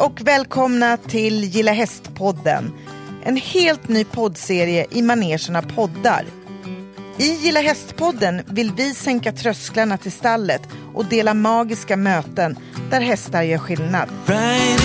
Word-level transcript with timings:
och 0.00 0.20
välkomna 0.20 0.96
till 0.96 1.44
Gilla 1.44 1.72
Hästpodden. 1.72 2.72
En 3.24 3.36
helt 3.36 3.88
ny 3.88 4.04
poddserie 4.04 4.86
i 4.90 5.02
manegen 5.02 5.66
poddar. 5.74 6.24
I 7.18 7.32
Gilla 7.32 7.60
Hästpodden 7.60 8.42
vill 8.46 8.72
vi 8.76 8.94
sänka 8.94 9.32
trösklarna 9.32 9.96
till 9.96 10.12
stallet 10.12 10.62
och 10.94 11.04
dela 11.04 11.34
magiska 11.34 11.96
möten 11.96 12.56
där 12.90 13.00
hästar 13.00 13.42
gör 13.42 13.58
skillnad. 13.58 14.08
Right 14.26 14.79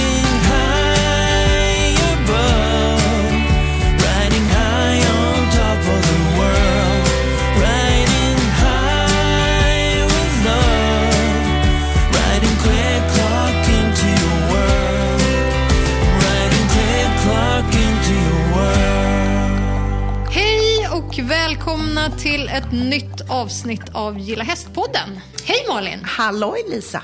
välkomna 22.05 22.23
till 22.23 22.49
ett 22.49 22.71
nytt 22.71 23.29
avsnitt 23.29 23.89
av 23.93 24.19
Gilla 24.19 24.43
Hästpodden. 24.43 25.19
Hej 25.45 25.65
Malin! 25.69 25.99
Halloj 26.03 26.63
Lisa! 26.69 27.03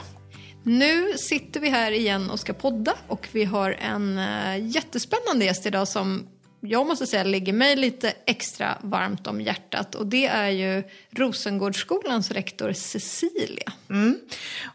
Nu 0.63 1.17
sitter 1.17 1.59
vi 1.59 1.69
här 1.69 1.91
igen 1.91 2.29
och 2.29 2.39
ska 2.39 2.53
podda 2.53 2.93
och 3.07 3.27
vi 3.31 3.43
har 3.43 3.71
en 3.71 4.17
uh, 4.17 4.67
jättespännande 4.67 5.45
gäst 5.45 5.65
idag 5.65 5.87
som 5.87 6.27
jag 6.59 6.87
måste 6.87 7.07
säga 7.07 7.23
ligger 7.23 7.53
mig 7.53 7.75
lite 7.75 8.13
extra 8.25 8.77
varmt 8.81 9.27
om 9.27 9.41
hjärtat 9.41 9.95
och 9.95 10.07
det 10.07 10.25
är 10.25 10.49
ju 10.49 10.83
Rosengårdsskolans 11.11 12.31
rektor 12.31 12.73
Cecilia. 12.73 13.71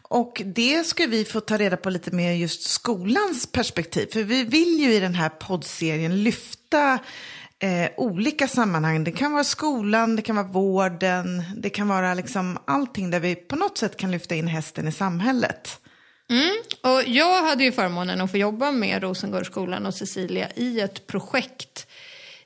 Och 0.01 0.41
det 0.45 0.87
ska 0.87 1.05
vi 1.07 1.25
få 1.25 1.39
ta 1.39 1.57
reda 1.57 1.77
på 1.77 1.89
lite 1.89 2.11
mer 2.11 2.31
just 2.31 2.61
skolans 2.61 3.51
perspektiv. 3.51 4.07
För 4.13 4.23
vi 4.23 4.43
vill 4.43 4.79
ju 4.79 4.93
i 4.93 4.99
den 4.99 5.15
här 5.15 5.29
poddserien 5.29 6.23
lyfta 6.23 6.99
eh, 7.59 7.89
olika 7.97 8.47
sammanhang. 8.47 9.03
Det 9.03 9.11
kan 9.11 9.33
vara 9.33 9.43
skolan, 9.43 10.15
det 10.15 10.21
kan 10.21 10.35
vara 10.35 10.47
vården, 10.47 11.43
det 11.57 11.69
kan 11.69 11.87
vara 11.87 12.13
liksom 12.13 12.57
allting 12.65 13.09
där 13.09 13.19
vi 13.19 13.35
på 13.35 13.55
något 13.55 13.77
sätt 13.77 13.97
kan 13.97 14.11
lyfta 14.11 14.35
in 14.35 14.47
hästen 14.47 14.87
i 14.87 14.91
samhället. 14.91 15.79
Mm. 16.29 16.55
Och 16.81 17.03
jag 17.07 17.43
hade 17.43 17.63
ju 17.63 17.71
förmånen 17.71 18.21
att 18.21 18.31
få 18.31 18.37
jobba 18.37 18.71
med 18.71 19.03
Rosengårdsskolan 19.03 19.85
och 19.85 19.93
Cecilia 19.93 20.49
i 20.55 20.79
ett 20.79 21.07
projekt 21.07 21.87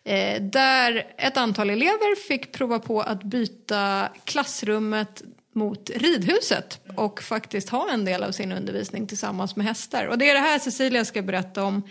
eh, 0.03 0.41
där 0.41 1.07
ett 1.17 1.37
antal 1.37 1.69
elever 1.69 2.27
fick 2.27 2.51
prova 2.51 2.79
på 2.79 3.01
att 3.01 3.23
byta 3.23 4.09
klassrummet 4.23 5.21
mot 5.53 5.89
ridhuset 5.89 6.79
och 6.95 7.23
faktiskt 7.23 7.69
ha 7.69 7.91
en 7.91 8.05
del 8.05 8.23
av 8.23 8.31
sin 8.31 8.51
undervisning 8.51 9.07
tillsammans 9.07 9.55
med 9.55 9.65
hästar. 9.65 10.05
Och 10.05 10.17
det 10.17 10.29
är 10.29 10.33
det 10.33 10.39
här 10.39 10.59
Cecilia 10.59 11.05
ska 11.05 11.21
berätta 11.21 11.63
om. 11.63 11.83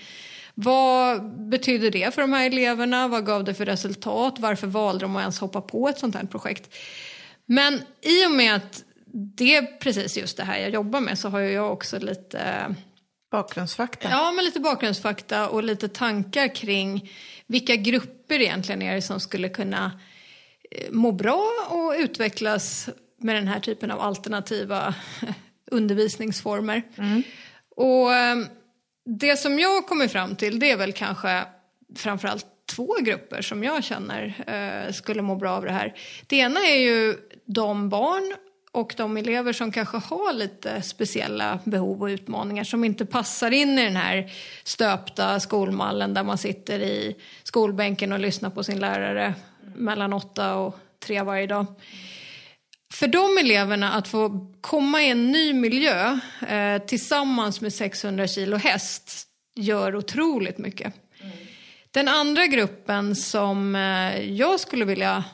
Vad 0.55 1.25
betyder 1.49 1.91
det 1.91 2.15
för 2.15 2.23
de 2.23 2.33
här 2.33 2.47
eleverna? 2.47 3.09
Vad 3.09 3.27
gav 3.27 3.45
det 3.45 3.55
för 3.55 3.67
resultat? 3.67 4.35
Varför 4.39 4.67
valde 4.67 5.05
de 5.05 5.17
att 5.17 5.21
ens 5.21 5.39
hoppa 5.39 5.61
på 5.61 5.89
ett 5.89 5.99
sånt 5.99 6.15
här 6.15 6.25
projekt? 6.25 6.75
Men 7.47 7.83
i 8.03 8.27
och 8.27 8.31
med 8.31 8.55
att 8.55 8.85
det 9.13 9.57
är 9.57 9.79
precis 9.79 10.17
just 10.17 10.37
det 10.37 10.45
här 10.45 10.59
jag 10.59 10.71
jobbar 10.71 11.01
med 11.01 11.19
så 11.19 11.29
har 11.29 11.41
jag 11.41 11.73
också 11.73 11.99
lite 11.99 12.75
Bakgrundsfakta. 13.31 14.09
Ja, 14.11 14.33
men 14.33 14.45
lite 14.45 14.61
bakgrundsfakta 14.61 15.49
och 15.49 15.63
lite 15.63 15.89
tankar 15.89 16.55
kring 16.55 17.11
vilka 17.47 17.77
grupper 17.77 18.41
egentligen 18.41 18.83
är 18.83 18.95
det 18.95 19.03
som 19.03 19.21
skulle 19.21 19.49
kunna 19.49 20.01
eh, 20.71 20.93
må 20.93 21.13
bra 21.13 21.51
och 21.69 21.95
utvecklas 21.99 22.89
med 23.17 23.37
den 23.37 23.49
här 23.49 23.61
typen 23.61 23.91
av 23.91 24.01
alternativa 24.01 24.95
undervisningsformer. 25.71 26.83
Och 27.77 28.15
eh, 28.15 28.37
det 29.19 29.37
som 29.37 29.59
jag 29.59 29.87
kommer 29.87 30.09
fram 30.09 30.37
till 30.37 30.59
det 30.59 30.71
är 30.71 30.77
väl 30.77 30.93
kanske 30.93 31.45
framförallt 31.97 32.47
två 32.67 32.95
grupper 33.01 33.43
som 33.43 33.65
jag 33.65 33.85
känner 33.85 34.35
eh, 34.47 34.93
skulle 34.93 35.23
må 35.23 35.37
bra 35.37 35.51
av 35.51 35.65
det 35.65 35.73
här. 35.73 35.95
Det 36.27 36.37
ena 36.37 36.61
är 36.61 36.77
ju 36.77 37.17
de 37.45 37.89
barn 37.89 38.35
och 38.73 38.95
de 38.97 39.17
elever 39.17 39.53
som 39.53 39.73
kanske 39.73 39.97
har 39.97 40.33
lite 40.33 40.83
speciella 40.83 41.59
behov 41.65 42.03
och 42.03 42.07
utmaningar 42.07 42.65
som 42.65 42.85
inte 42.85 43.07
passar 43.07 43.51
in 43.51 43.79
i 43.79 43.85
den 43.85 43.97
här 43.97 44.33
stöpta 44.65 45.41
skolmallen 45.41 46.15
där 46.15 46.25
man 46.25 46.39
sitter 46.39 46.81
i 46.81 47.17
skolbänken 47.43 48.13
och 48.13 48.19
lyssnar 48.19 48.51
på 48.51 48.65
sin 48.65 48.81
lärare 48.81 49.35
mellan 49.77 50.13
åtta 50.13 50.55
och 50.55 50.77
tre 50.99 51.23
varje 51.23 51.47
dag. 51.47 51.67
För 52.93 53.07
de 53.07 53.39
eleverna 53.39 53.93
att 53.93 54.09
få 54.09 54.47
komma 54.61 55.03
i 55.03 55.11
en 55.11 55.33
ny 55.33 55.53
miljö 55.53 56.19
eh, 56.49 56.83
tillsammans 56.83 57.61
med 57.61 57.73
600 57.73 58.27
kilo 58.27 58.57
häst 58.57 59.27
gör 59.57 59.97
otroligt 59.97 60.59
mycket. 60.59 60.95
Den 61.91 62.09
andra 62.09 62.47
gruppen 62.47 63.17
som 63.17 63.77
eh, 63.77 64.21
jag 64.21 64.61
skulle 64.61 64.85
vilja 64.85 65.25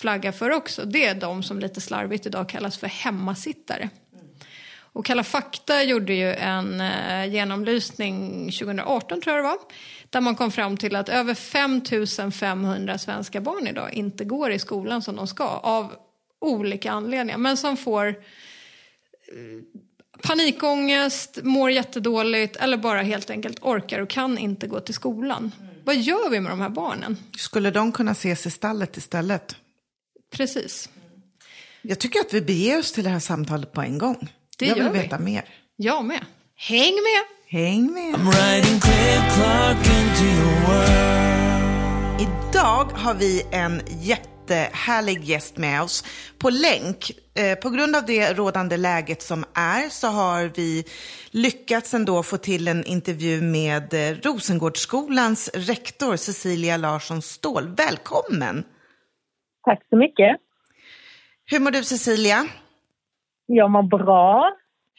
flagga 0.00 0.32
för 0.32 0.50
också, 0.50 0.84
det 0.84 1.06
är 1.06 1.14
de 1.14 1.42
som 1.42 1.58
lite 1.58 1.80
slarvigt 1.80 2.26
idag 2.26 2.48
kallas 2.48 2.78
för 2.78 2.86
hemmasittare. 2.86 3.90
Och 4.94 5.04
Kalla 5.04 5.24
fakta 5.24 5.82
gjorde 5.82 6.14
ju 6.14 6.34
en 6.34 6.80
eh, 6.80 7.26
genomlysning 7.26 8.44
2018 8.44 9.20
tror 9.20 9.36
jag 9.36 9.44
det 9.44 9.48
var. 9.48 9.58
Där 10.10 10.20
man 10.20 10.36
kom 10.36 10.50
fram 10.50 10.76
till 10.76 10.96
att 10.96 11.08
över 11.08 11.34
5500 11.34 12.98
svenska 12.98 13.40
barn 13.40 13.66
idag 13.66 13.92
inte 13.92 14.24
går 14.24 14.52
i 14.52 14.58
skolan 14.58 15.02
som 15.02 15.16
de 15.16 15.26
ska. 15.26 15.44
Av 15.48 15.92
olika 16.42 16.92
anledningar. 16.92 17.38
Men 17.38 17.56
som 17.56 17.76
får 17.76 18.08
eh, 18.08 18.14
panikångest, 20.22 21.38
mår 21.42 21.70
jättedåligt 21.70 22.56
eller 22.56 22.76
bara 22.76 23.02
helt 23.02 23.30
enkelt 23.30 23.58
orkar 23.62 24.00
och 24.00 24.10
kan 24.10 24.38
inte 24.38 24.66
gå 24.66 24.80
till 24.80 24.94
skolan. 24.94 25.52
Vad 25.84 25.96
gör 25.96 26.30
vi 26.30 26.40
med 26.40 26.52
de 26.52 26.60
här 26.60 26.68
barnen? 26.68 27.16
Skulle 27.36 27.70
de 27.70 27.92
kunna 27.92 28.12
ses 28.12 28.46
i 28.46 28.50
stallet 28.50 28.96
istället? 28.96 29.56
Precis. 30.30 30.88
Jag 31.82 31.98
tycker 31.98 32.20
att 32.20 32.34
vi 32.34 32.40
beger 32.40 32.78
oss 32.78 32.92
till 32.92 33.04
det 33.04 33.10
här 33.10 33.20
samtalet 33.20 33.72
på 33.72 33.80
en 33.80 33.98
gång. 33.98 34.32
Det 34.58 34.66
jag 34.66 34.74
vill 34.74 34.88
vi. 34.88 34.98
veta 34.98 35.18
mer. 35.18 35.44
Jag 35.76 36.04
med. 36.04 36.24
Häng 36.56 36.94
med! 36.94 37.24
Häng 37.60 37.92
med! 37.92 38.14
I'm 38.14 38.30
riding 38.30 38.80
quick 38.80 39.32
clock 39.34 39.86
into 39.86 40.24
your 40.24 40.60
world. 40.66 41.32
Idag 42.20 42.84
har 42.84 43.14
vi 43.14 43.42
en 43.50 43.82
jättehärlig 44.52 45.24
gäst 45.24 45.58
med 45.58 45.82
oss 45.82 46.04
på 46.38 46.50
länk. 46.50 47.10
Eh, 47.34 47.58
på 47.58 47.70
grund 47.70 47.96
av 47.96 48.06
det 48.06 48.32
rådande 48.32 48.76
läget 48.76 49.22
som 49.22 49.44
är 49.54 49.88
så 49.88 50.06
har 50.06 50.50
vi 50.56 50.84
lyckats 51.30 51.94
ändå 51.94 52.22
få 52.22 52.36
till 52.36 52.68
en 52.68 52.84
intervju 52.84 53.42
med 53.42 53.94
eh, 53.94 54.16
Rosengårdsskolans 54.22 55.50
rektor 55.54 56.16
Cecilia 56.16 56.76
Larsson 56.76 57.22
Ståhl. 57.22 57.68
Välkommen! 57.76 58.64
Tack 59.64 59.80
så 59.90 59.96
mycket. 59.96 60.36
Hur 61.44 61.60
mår 61.60 61.70
du 61.70 61.84
Cecilia? 61.84 62.46
Jag 63.46 63.70
mår 63.70 63.82
bra. 63.82 64.50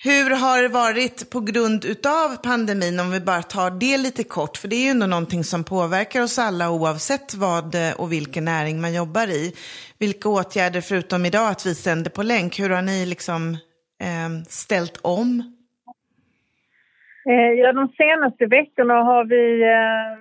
Hur 0.05 0.29
har 0.43 0.61
det 0.61 0.67
varit 0.67 1.31
på 1.33 1.39
grund 1.39 1.85
utav 1.85 2.27
pandemin, 2.43 2.99
om 2.99 3.11
vi 3.11 3.19
bara 3.19 3.41
tar 3.41 3.69
det 3.79 3.97
lite 3.97 4.23
kort, 4.23 4.57
för 4.57 4.67
det 4.67 4.75
är 4.75 4.83
ju 4.85 4.89
ändå 4.89 5.07
någonting 5.07 5.43
som 5.43 5.63
påverkar 5.63 6.21
oss 6.21 6.39
alla 6.39 6.71
oavsett 6.71 7.35
vad 7.35 7.75
eh, 7.75 7.93
och 8.01 8.11
vilken 8.11 8.45
näring 8.45 8.81
man 8.81 8.93
jobbar 8.93 9.27
i. 9.27 9.53
Vilka 9.99 10.29
åtgärder, 10.29 10.81
förutom 10.81 11.25
idag 11.25 11.47
att 11.51 11.65
vi 11.65 11.75
sänder 11.75 12.11
på 12.11 12.23
länk, 12.23 12.59
hur 12.59 12.69
har 12.69 12.81
ni 12.81 13.05
liksom 13.05 13.41
eh, 14.07 14.29
ställt 14.63 14.97
om? 15.03 15.29
Eh, 17.29 17.51
ja, 17.59 17.73
de 17.73 17.87
senaste 18.01 18.45
veckorna 18.45 18.93
har 18.93 19.23
vi 19.25 19.45
eh, 19.75 20.11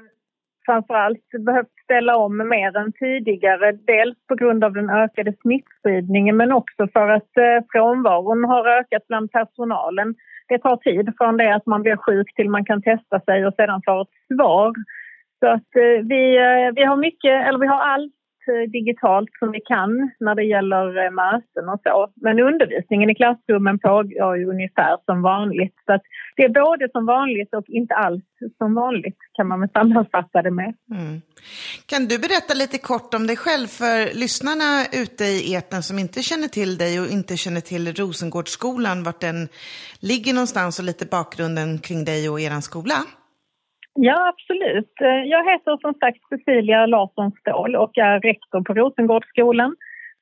framförallt 0.66 1.28
behövt 1.46 1.78
ställa 1.92 2.16
om 2.16 2.36
mer 2.48 2.76
än 2.76 2.92
tidigare. 2.92 3.72
Dels 3.72 4.16
på 4.28 4.34
grund 4.34 4.64
av 4.64 4.72
den 4.72 4.90
ökade 4.90 5.32
smittspridningen 5.42 6.36
men 6.36 6.52
också 6.52 6.88
för 6.92 7.08
att 7.08 7.36
eh, 7.36 7.64
frånvaron 7.72 8.44
har 8.44 8.68
ökat 8.78 9.06
bland 9.08 9.32
personalen. 9.32 10.14
Det 10.48 10.58
tar 10.58 10.76
tid 10.76 11.12
från 11.18 11.36
det 11.36 11.54
att 11.54 11.66
man 11.66 11.82
blir 11.82 11.96
sjuk 11.96 12.34
till 12.34 12.50
man 12.50 12.64
kan 12.64 12.82
testa 12.82 13.20
sig 13.20 13.46
och 13.46 13.54
sedan 13.54 13.82
får 13.86 14.02
ett 14.02 14.16
svar. 14.34 14.72
Så 15.40 15.46
att 15.46 15.76
eh, 15.76 16.06
vi, 16.12 16.36
eh, 16.36 16.68
vi 16.76 16.84
har 16.84 16.96
mycket, 16.96 17.46
eller 17.46 17.58
vi 17.58 17.66
har 17.66 17.80
allt 17.80 18.21
Eh, 18.48 18.70
digitalt 18.70 19.30
som 19.38 19.52
vi 19.52 19.60
kan 19.60 20.10
när 20.20 20.34
det 20.34 20.42
gäller 20.54 20.86
eh, 21.04 21.10
möten 21.10 21.68
och 21.72 21.80
så. 21.84 22.12
Men 22.14 22.40
undervisningen 22.40 23.10
i 23.10 23.14
klassrummen 23.14 23.78
pågår 23.78 24.36
ju 24.38 24.44
ungefär 24.50 24.96
som 25.06 25.22
vanligt. 25.22 25.74
Så 25.86 25.92
att 25.92 26.02
det 26.36 26.42
är 26.42 26.48
både 26.48 26.88
som 26.92 27.06
vanligt 27.06 27.54
och 27.54 27.64
inte 27.68 27.94
alls 27.94 28.24
som 28.58 28.74
vanligt 28.74 29.16
kan 29.32 29.48
man 29.48 29.60
väl 29.60 29.68
sammanfatta 29.70 30.42
det 30.42 30.50
med. 30.50 30.74
Mm. 30.90 31.20
Kan 31.86 32.06
du 32.06 32.18
berätta 32.18 32.54
lite 32.54 32.78
kort 32.78 33.14
om 33.14 33.26
dig 33.26 33.36
själv 33.36 33.66
för 33.66 34.18
lyssnarna 34.18 34.70
ute 35.02 35.24
i 35.24 35.54
etern 35.54 35.82
som 35.82 35.98
inte 35.98 36.22
känner 36.22 36.48
till 36.48 36.78
dig 36.78 37.00
och 37.00 37.06
inte 37.06 37.36
känner 37.36 37.60
till 37.60 37.94
Rosengårdsskolan, 37.94 39.02
vart 39.02 39.20
den 39.20 39.48
ligger 40.00 40.32
någonstans 40.34 40.78
och 40.78 40.84
lite 40.84 41.06
bakgrunden 41.06 41.78
kring 41.78 42.04
dig 42.04 42.28
och 42.28 42.40
er 42.40 42.60
skola? 42.60 42.96
Ja, 43.94 44.28
absolut. 44.28 45.00
Eh, 45.00 45.22
jag 45.24 45.50
heter 45.50 45.76
som 45.80 45.94
sagt 45.94 46.28
Cecilia 46.28 46.86
Larsson 46.86 47.32
Ståhl 47.32 47.76
och 47.76 47.98
är 47.98 48.20
rektor 48.20 48.60
på 48.60 48.74
Rosengårdsskolan 48.74 49.76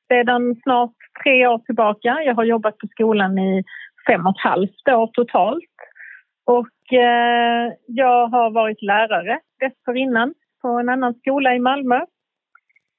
sedan 0.08 0.56
snart 0.62 0.94
tre 1.24 1.46
år 1.46 1.58
tillbaka. 1.58 2.22
Jag 2.24 2.34
har 2.34 2.44
jobbat 2.44 2.78
på 2.78 2.86
skolan 2.86 3.38
i 3.38 3.64
fem 4.06 4.26
och 4.26 4.36
ett 4.36 4.44
halvt 4.44 4.88
år 4.88 5.10
totalt. 5.12 5.76
Och 6.44 6.92
eh, 6.92 7.72
jag 7.86 8.26
har 8.26 8.50
varit 8.50 8.82
lärare 8.82 9.40
dessförinnan 9.60 10.34
på 10.62 10.68
en 10.68 10.88
annan 10.88 11.14
skola 11.14 11.54
i 11.54 11.58
Malmö. 11.58 12.00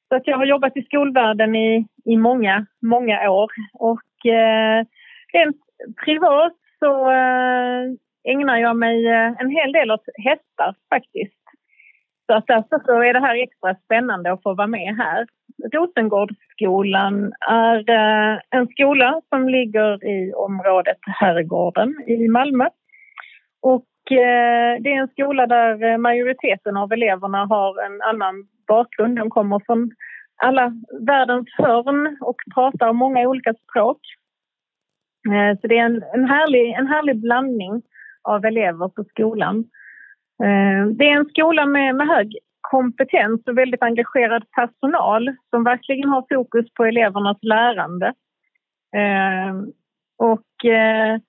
Så 0.10 0.16
att 0.16 0.28
jag 0.28 0.38
har 0.38 0.46
jobbat 0.46 0.78
i 0.78 0.84
skolvärlden 0.84 1.56
i, 1.56 1.86
i 2.06 2.18
många, 2.18 2.66
många 2.82 3.30
år. 3.30 3.52
Och 3.74 4.26
eh, 4.26 4.86
rent 5.34 5.58
privat 6.06 6.54
så 6.80 7.12
eh, 7.12 7.84
ägnar 8.24 8.58
jag 8.58 8.78
mig 8.78 9.08
eh, 9.08 9.42
en 9.42 9.50
hel 9.50 9.72
del 9.72 9.92
åt 9.92 10.06
hästar 10.24 10.76
faktiskt. 10.90 11.42
Så 12.26 12.34
att 12.38 12.48
därför 12.48 12.80
så 12.86 13.04
är 13.04 13.14
det 13.14 13.20
här 13.20 13.44
extra 13.44 13.76
spännande 13.76 14.32
att 14.32 14.44
få 14.44 14.54
vara 14.54 14.68
med 14.68 14.96
här. 14.98 15.28
Rosengårdsskolan 15.74 17.34
är 17.50 17.90
eh, 17.90 18.40
en 18.50 18.68
skola 18.68 19.22
som 19.30 19.50
ligger 19.50 20.06
i 20.06 20.34
området 20.34 20.98
Herrgården 21.02 21.96
i 22.08 22.28
Malmö. 22.28 22.70
Och 23.62 24.12
eh, 24.12 24.82
det 24.82 24.90
är 24.94 25.02
en 25.02 25.08
skola 25.08 25.48
där 25.48 25.98
majoriteten 25.98 26.78
av 26.78 26.94
eleverna 26.94 27.46
har 27.46 27.86
en 27.86 28.02
annan 28.02 28.48
bakgrund. 28.68 29.18
De 29.18 29.30
kommer 29.30 29.62
från 29.66 29.92
alla 30.44 30.74
världens 31.08 31.48
hörn 31.58 32.18
och 32.22 32.36
pratar 32.54 32.94
många 32.94 33.28
olika 33.28 33.54
språk. 33.54 34.00
Så 35.62 35.68
det 35.68 35.78
är 35.78 35.86
en, 35.86 36.04
en, 36.14 36.26
härlig, 36.26 36.74
en 36.74 36.88
härlig 36.88 37.22
blandning 37.22 37.82
av 38.24 38.46
elever 38.46 38.88
på 38.88 39.04
skolan. 39.04 39.58
Eh, 40.44 40.88
det 40.88 41.06
är 41.06 41.18
en 41.18 41.30
skola 41.30 41.66
med, 41.66 41.96
med 41.96 42.08
hög 42.08 42.38
kompetens 42.62 43.42
och 43.48 43.58
väldigt 43.58 43.84
engagerad 43.84 44.44
personal 44.52 45.36
som 45.50 45.64
verkligen 45.64 46.10
har 46.10 46.26
fokus 46.30 46.74
på 46.74 46.86
elevernas 46.86 47.38
lärande. 47.42 48.14
Eh, 48.96 49.54
och 50.18 50.66
eh, 50.66 51.20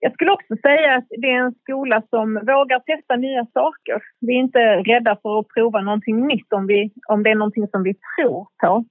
jag 0.00 0.12
skulle 0.12 0.32
också 0.32 0.56
säga 0.62 0.96
att 0.96 1.06
det 1.08 1.30
är 1.30 1.38
en 1.38 1.54
skola 1.54 2.02
som 2.10 2.34
vågar 2.34 2.78
testa 2.80 3.16
nya 3.16 3.46
saker. 3.46 4.02
Vi 4.20 4.34
är 4.34 4.40
inte 4.40 4.58
rädda 4.76 5.18
för 5.22 5.38
att 5.38 5.48
prova 5.48 5.80
någonting 5.80 6.26
nytt 6.26 6.52
om, 6.52 6.66
vi, 6.66 6.92
om 7.08 7.22
det 7.22 7.30
är 7.30 7.34
någonting 7.34 7.68
som 7.68 7.82
vi 7.82 7.94
tror 7.94 8.48
på. 8.62 8.84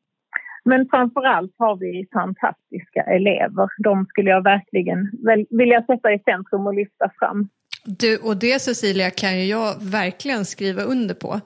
Men 0.66 0.88
framförallt 0.90 1.56
har 1.58 1.78
vi 1.78 2.08
fantastiska 2.14 3.02
elever. 3.02 3.70
De 3.84 4.06
skulle 4.06 4.30
jag 4.30 4.44
verkligen 4.44 5.12
vilja 5.50 5.82
sätta 5.86 6.14
i 6.14 6.20
centrum 6.20 6.68
och 6.68 6.74
lyfta 6.74 7.12
fram. 7.20 7.50
Du, 7.86 8.18
och 8.18 8.38
det 8.38 8.60
Cecilia 8.62 9.10
kan 9.10 9.40
ju 9.40 9.46
jag 9.46 9.84
verkligen 9.84 10.46
skriva 10.46 10.84
under 10.84 11.16
på. 11.16 11.42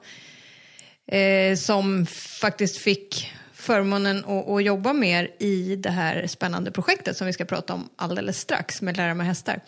Eh, 1.12 1.54
som 1.54 2.06
faktiskt 2.40 2.76
fick 2.76 3.32
förmånen 3.52 4.18
att, 4.18 4.48
att, 4.48 4.64
jobba 4.64 4.92
mer 4.92 5.30
i 5.38 5.76
det 5.76 5.90
här 5.90 6.26
spännande 6.26 6.70
projektet 6.70 7.16
som 7.16 7.26
vi 7.26 7.32
ska 7.32 7.44
prata 7.44 7.74
om 7.74 7.88
alldeles 7.96 8.38
strax 8.38 8.82
med 8.82 8.96
Lära 8.96 9.14
med 9.14 9.26
hästar. 9.26 9.60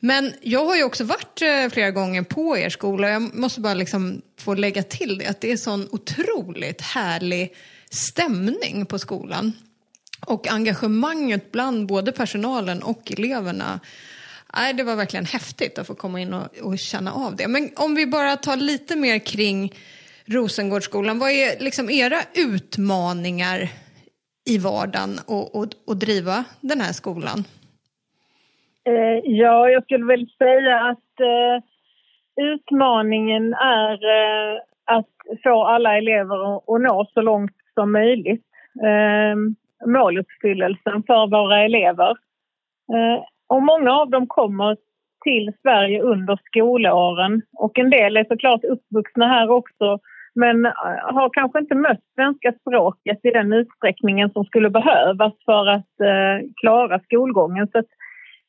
Men 0.00 0.32
jag 0.42 0.64
har 0.64 0.76
ju 0.76 0.84
också 0.84 1.04
varit 1.04 1.42
eh, 1.42 1.70
flera 1.72 1.90
gånger 1.90 2.22
på 2.22 2.56
er 2.56 2.68
skola 2.68 3.06
och 3.06 3.12
jag 3.12 3.34
måste 3.34 3.60
bara 3.60 3.74
liksom 3.74 4.22
få 4.38 4.54
lägga 4.54 4.82
till 4.82 5.18
det 5.18 5.26
att 5.26 5.40
det 5.40 5.52
är 5.52 5.56
sån 5.56 5.88
otroligt 5.92 6.80
härlig 6.80 7.54
stämning 7.90 8.86
på 8.86 8.98
skolan. 8.98 9.52
Och 10.26 10.52
engagemanget 10.52 11.52
bland 11.52 11.86
både 11.86 12.12
personalen 12.12 12.82
och 12.82 13.12
eleverna 13.12 13.80
Nej, 14.56 14.74
det 14.74 14.82
var 14.82 14.96
verkligen 14.96 15.24
häftigt 15.24 15.78
att 15.78 15.86
få 15.86 15.94
komma 15.94 16.20
in 16.20 16.34
och, 16.34 16.46
och, 16.62 16.78
känna 16.78 17.12
av 17.12 17.36
det. 17.36 17.48
Men 17.48 17.68
om 17.76 17.94
vi 17.94 18.06
bara 18.06 18.36
tar 18.36 18.56
lite 18.56 18.96
mer 18.96 19.18
kring 19.18 19.72
Rosengårdsskolan. 20.26 21.18
Vad 21.18 21.30
är 21.30 21.64
liksom 21.64 21.90
era 21.90 22.18
utmaningar 22.34 23.58
i 24.50 24.58
vardagen 24.58 25.18
och, 25.26 25.54
och, 25.54 25.66
och 25.86 25.96
driva 25.96 26.44
den 26.60 26.80
här 26.80 26.92
skolan? 26.92 27.38
Eh, 28.84 29.18
ja, 29.24 29.70
jag 29.70 29.82
skulle 29.84 30.06
väl 30.06 30.26
säga 30.38 30.76
att 30.90 31.20
eh, 31.20 31.56
utmaningen 32.54 33.54
är 33.54 33.92
eh, 33.92 34.60
att 34.84 35.40
få 35.42 35.64
alla 35.64 35.96
elever 35.98 36.56
att, 36.56 36.68
att 36.68 36.80
nå 36.80 37.06
så 37.14 37.20
långt 37.20 37.56
som 37.80 37.92
möjligt. 37.92 38.44
Eh, 38.84 39.36
måluppfyllelsen 39.88 41.02
för 41.06 41.30
våra 41.30 41.64
elever. 41.64 42.10
Eh, 42.94 43.24
och 43.48 43.62
många 43.62 43.92
av 43.92 44.10
dem 44.10 44.26
kommer 44.26 44.76
till 45.24 45.52
Sverige 45.62 46.02
under 46.02 46.38
skolåren 46.44 47.42
och 47.52 47.78
en 47.78 47.90
del 47.90 48.16
är 48.16 48.24
såklart 48.24 48.64
uppvuxna 48.64 49.26
här 49.26 49.50
också 49.50 49.98
men 50.34 50.66
eh, 50.66 50.72
har 51.14 51.30
kanske 51.32 51.58
inte 51.58 51.74
mött 51.74 52.04
svenska 52.14 52.52
språket 52.60 53.20
i 53.22 53.30
den 53.30 53.52
utsträckningen 53.52 54.30
som 54.30 54.44
skulle 54.44 54.70
behövas 54.70 55.32
för 55.44 55.66
att 55.66 56.00
eh, 56.00 56.46
klara 56.60 57.00
skolgången. 57.00 57.68
Så 57.72 57.82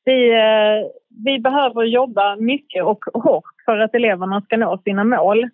vi, 0.06 0.32
eh, 0.32 0.88
vi 1.26 1.40
behöver 1.40 1.84
jobba 1.84 2.36
mycket 2.36 2.84
och 2.84 3.06
hårt 3.14 3.54
för 3.66 3.80
att 3.80 3.96
eleverna 3.96 4.42
ska 4.42 4.58
nå 4.58 4.78
sina 4.84 5.04
mål. 5.04 5.50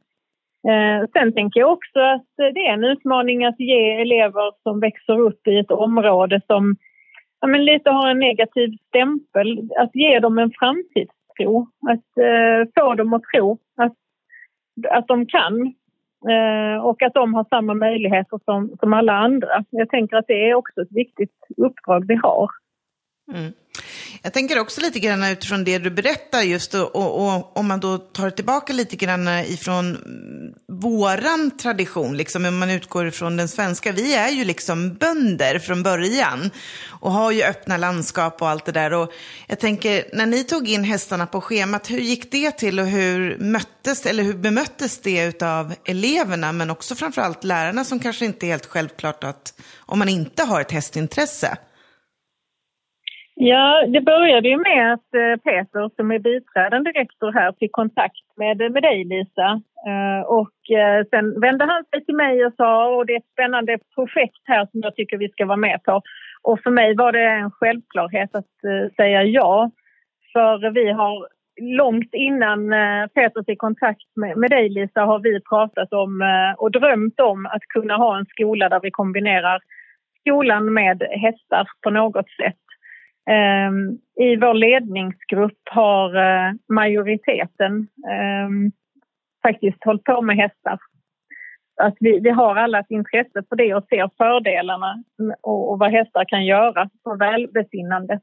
Eh, 0.67 1.07
sen 1.13 1.33
tänker 1.33 1.59
jag 1.59 1.71
också 1.71 1.99
att 1.99 2.25
det 2.37 2.67
är 2.67 2.73
en 2.73 2.83
utmaning 2.83 3.45
att 3.45 3.59
ge 3.59 4.01
elever 4.01 4.51
som 4.63 4.79
växer 4.79 5.19
upp 5.19 5.47
i 5.47 5.57
ett 5.57 5.71
område 5.71 6.41
som 6.47 6.75
ja, 7.41 7.47
men 7.47 7.65
lite 7.65 7.89
har 7.89 8.09
en 8.09 8.19
negativ 8.19 8.77
stämpel, 8.87 9.69
att 9.77 9.95
ge 9.95 10.19
dem 10.19 10.37
en 10.37 10.51
framtidstro. 10.59 11.67
Att 11.87 12.23
eh, 12.23 12.69
få 12.75 12.93
dem 12.93 13.13
att 13.13 13.23
tro 13.33 13.57
att, 13.77 13.93
att 14.89 15.07
de 15.07 15.25
kan 15.25 15.73
Eh, 16.29 16.85
och 16.85 17.01
att 17.01 17.13
de 17.13 17.33
har 17.33 17.45
samma 17.49 17.73
möjligheter 17.73 18.39
som, 18.45 18.77
som 18.79 18.93
alla 18.93 19.13
andra. 19.13 19.65
Jag 19.69 19.89
tänker 19.89 20.17
att 20.17 20.27
det 20.27 20.49
är 20.49 20.55
också 20.55 20.81
ett 20.81 20.91
viktigt 20.91 21.35
uppdrag 21.57 22.07
vi 22.07 22.15
har. 22.15 22.49
Mm. 23.33 23.51
Jag 24.27 24.33
tänker 24.33 24.59
också 24.59 24.81
lite 24.81 24.99
grann 24.99 25.23
utifrån 25.23 25.63
det 25.63 25.77
du 25.77 25.89
berättar 25.89 26.41
just 26.41 26.73
och, 26.73 26.95
och, 26.95 27.35
och, 27.35 27.57
om 27.57 27.67
man 27.67 27.79
då 27.79 27.97
tar 27.97 28.29
tillbaka 28.29 28.73
lite 28.73 28.95
grann 28.95 29.27
ifrån 29.27 29.97
våran 30.67 31.51
tradition, 31.57 32.17
liksom 32.17 32.45
om 32.45 32.57
man 32.57 32.69
utgår 32.69 33.07
ifrån 33.07 33.37
den 33.37 33.47
svenska. 33.47 33.91
Vi 33.91 34.15
är 34.15 34.29
ju 34.29 34.43
liksom 34.43 34.93
bönder 34.93 35.59
från 35.59 35.83
början 35.83 36.51
och 36.87 37.11
har 37.11 37.31
ju 37.31 37.43
öppna 37.43 37.77
landskap 37.77 38.41
och 38.41 38.49
allt 38.49 38.65
det 38.65 38.71
där. 38.71 38.93
Och 38.93 39.11
jag 39.47 39.59
tänker, 39.59 40.05
när 40.13 40.25
ni 40.25 40.43
tog 40.43 40.67
in 40.67 40.83
hästarna 40.83 41.27
på 41.27 41.41
schemat, 41.41 41.89
hur 41.89 41.99
gick 41.99 42.31
det 42.31 42.51
till 42.51 42.79
och 42.79 42.87
hur 42.87 43.37
möttes, 43.37 44.05
eller 44.05 44.23
hur 44.23 44.33
bemöttes 44.33 45.01
det 45.01 45.41
av 45.41 45.73
eleverna, 45.85 46.51
men 46.51 46.69
också 46.69 46.95
framförallt 46.95 47.43
lärarna 47.43 47.85
som 47.85 47.99
kanske 47.99 48.25
inte 48.25 48.45
är 48.45 48.47
helt 48.47 48.65
självklart 48.65 49.23
att 49.23 49.53
om 49.77 49.99
man 49.99 50.09
inte 50.09 50.43
har 50.43 50.61
ett 50.61 50.71
hästintresse? 50.71 51.57
Ja, 53.39 53.85
det 53.87 54.01
började 54.01 54.49
ju 54.49 54.57
med 54.57 54.93
att 54.93 55.13
eh, 55.13 55.41
Peter 55.43 55.89
som 55.95 56.11
är 56.11 56.19
biträdande 56.19 56.91
rektor 56.91 57.31
här 57.31 57.53
fick 57.59 57.71
kontakt 57.71 58.25
med, 58.35 58.57
med 58.57 58.83
dig 58.83 59.03
Lisa. 59.03 59.61
Eh, 59.87 60.21
och 60.27 60.77
eh, 60.77 61.05
sen 61.09 61.39
vände 61.41 61.65
han 61.65 61.83
sig 61.85 62.05
till 62.05 62.15
mig 62.15 62.45
och 62.45 62.53
sa 62.57 63.01
att 63.01 63.07
det 63.07 63.13
är 63.13 63.17
ett 63.17 63.33
spännande 63.33 63.77
projekt 63.95 64.41
här 64.43 64.67
som 64.71 64.79
jag 64.83 64.95
tycker 64.95 65.17
vi 65.17 65.29
ska 65.29 65.45
vara 65.45 65.57
med 65.57 65.83
på. 65.83 66.01
Och 66.41 66.59
för 66.59 66.71
mig 66.71 66.95
var 66.95 67.11
det 67.11 67.23
en 67.23 67.51
självklarhet 67.51 68.35
att 68.35 68.55
säga 68.95 69.23
ja. 69.23 69.71
För 70.33 70.69
vi 70.69 70.91
har 70.91 71.27
långt 71.61 72.13
innan 72.13 72.69
Peter 73.13 73.43
fick 73.43 73.59
kontakt 73.59 74.15
med, 74.15 74.37
med 74.37 74.49
dig 74.49 74.69
Lisa 74.69 75.01
har 75.01 75.19
vi 75.19 75.41
pratat 75.41 75.93
om 75.93 76.23
och 76.57 76.71
drömt 76.71 77.19
om 77.19 77.45
att 77.45 77.61
kunna 77.61 77.95
ha 77.95 78.17
en 78.17 78.25
skola 78.25 78.69
där 78.69 78.79
vi 78.83 78.91
kombinerar 78.91 79.59
skolan 80.19 80.73
med 80.73 81.03
hästar 81.11 81.67
på 81.83 81.89
något 81.89 82.29
sätt. 82.29 82.66
Ehm, 83.29 83.97
I 84.15 84.35
vår 84.35 84.53
ledningsgrupp 84.53 85.61
har 85.71 86.15
eh, 86.15 86.53
majoriteten 86.69 87.87
ehm, 88.11 88.71
faktiskt 89.43 89.83
hållit 89.85 90.03
på 90.03 90.21
med 90.21 90.35
hästar. 90.35 90.79
Att 91.81 91.95
vi, 91.99 92.19
vi 92.19 92.29
har 92.29 92.55
alla 92.55 92.79
ett 92.79 92.91
intresse 92.91 93.43
för 93.49 93.55
det 93.55 93.73
och 93.73 93.85
ser 93.89 94.09
fördelarna 94.17 95.03
och, 95.41 95.71
och 95.71 95.79
vad 95.79 95.91
hästar 95.91 96.25
kan 96.25 96.45
göra 96.45 96.89
för 97.03 97.15
välbefinnandet. 97.15 98.21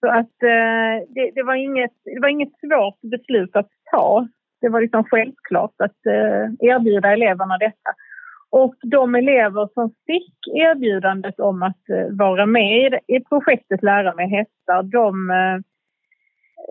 Så 0.00 0.08
att 0.08 0.42
eh, 0.42 1.08
det, 1.08 1.30
det, 1.34 1.42
var 1.42 1.54
inget, 1.54 1.92
det 2.04 2.20
var 2.20 2.28
inget 2.28 2.52
svårt 2.60 3.00
beslut 3.00 3.56
att 3.56 3.68
ta. 3.90 4.28
Det 4.60 4.68
var 4.68 4.80
liksom 4.80 5.04
självklart 5.04 5.74
att 5.78 6.06
eh, 6.06 6.68
erbjuda 6.70 7.12
eleverna 7.12 7.58
detta. 7.58 7.90
Och 8.62 8.74
de 8.82 9.14
elever 9.14 9.68
som 9.74 9.90
fick 10.06 10.34
erbjudandet 10.54 11.40
om 11.40 11.62
att 11.62 11.88
eh, 11.88 12.16
vara 12.18 12.46
med 12.46 12.98
i 13.06 13.20
projektet 13.20 13.82
Lära 13.82 14.14
med 14.14 14.30
hästar, 14.30 14.82
de 14.82 15.30
eh, 15.30 15.58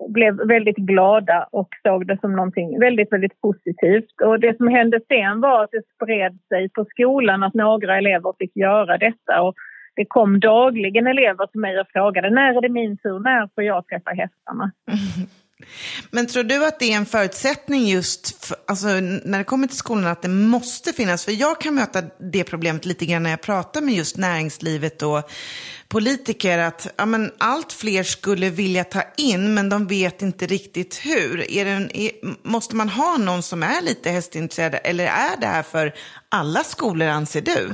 blev 0.10 0.48
väldigt 0.48 0.76
glada 0.76 1.48
och 1.52 1.70
såg 1.84 2.08
det 2.08 2.20
som 2.22 2.36
någonting 2.36 2.80
väldigt, 2.80 3.12
väldigt 3.12 3.42
positivt. 3.42 4.22
Och 4.26 4.40
det 4.40 4.58
som 4.58 4.68
hände 4.68 5.00
sen 5.08 5.42
var 5.42 5.64
att 5.64 5.72
det 5.72 5.82
spred 5.96 6.40
sig 6.48 6.70
på 6.70 6.86
skolan 6.86 7.44
att 7.44 7.54
några 7.54 7.98
elever 7.98 8.34
fick 8.40 8.56
göra 8.56 8.98
detta. 8.98 9.42
Och 9.42 9.56
det 9.96 10.06
kom 10.06 10.40
dagligen 10.40 11.08
elever 11.08 11.46
till 11.48 11.62
mig 11.62 11.80
och 11.80 11.88
frågade 11.94 12.30
när 12.30 12.58
är 12.58 12.62
det 12.62 12.70
min 12.70 12.98
tur, 12.98 13.20
när 13.20 13.50
får 13.56 13.64
jag 13.64 13.88
träffa 13.88 14.12
hästarna? 14.12 14.72
Men 16.12 16.28
tror 16.28 16.44
du 16.44 16.66
att 16.66 16.80
det 16.80 16.94
är 16.94 16.98
en 16.98 17.06
förutsättning 17.06 17.88
just 17.88 18.46
för, 18.46 18.58
alltså, 18.68 18.88
när 19.26 19.38
det 19.38 19.44
kommer 19.44 19.68
till 19.68 19.78
skolan 19.78 20.08
att 20.08 20.22
det 20.22 20.30
måste 20.30 20.94
finnas? 20.94 21.26
För 21.26 21.32
jag 21.32 21.62
kan 21.62 21.76
möta 21.76 22.02
det 22.32 22.44
problemet 22.44 22.86
lite 22.86 23.06
grann 23.06 23.24
när 23.24 23.30
jag 23.30 23.42
pratar 23.42 23.82
med 23.82 23.94
just 23.94 24.18
näringslivet 24.18 25.02
och 25.02 25.30
politiker 25.88 26.58
att 26.58 26.94
ja, 26.98 27.06
men 27.06 27.32
allt 27.38 27.74
fler 27.74 28.04
skulle 28.04 28.50
vilja 28.50 28.84
ta 28.84 29.02
in 29.18 29.54
men 29.54 29.70
de 29.70 29.88
vet 29.88 30.22
inte 30.22 30.46
riktigt 30.46 31.02
hur. 31.06 31.52
Är 31.58 31.66
det 31.66 31.72
en, 31.72 31.90
är, 31.94 32.12
måste 32.56 32.76
man 32.76 32.90
ha 32.90 33.18
någon 33.18 33.42
som 33.42 33.64
är 33.64 33.82
lite 33.82 34.10
hästintresserad 34.10 34.76
eller 34.84 35.04
är 35.04 35.42
det 35.42 35.48
här 35.48 35.64
för 35.64 35.92
alla 36.30 36.60
skolor 36.60 37.08
anser 37.08 37.42
du? 37.42 37.74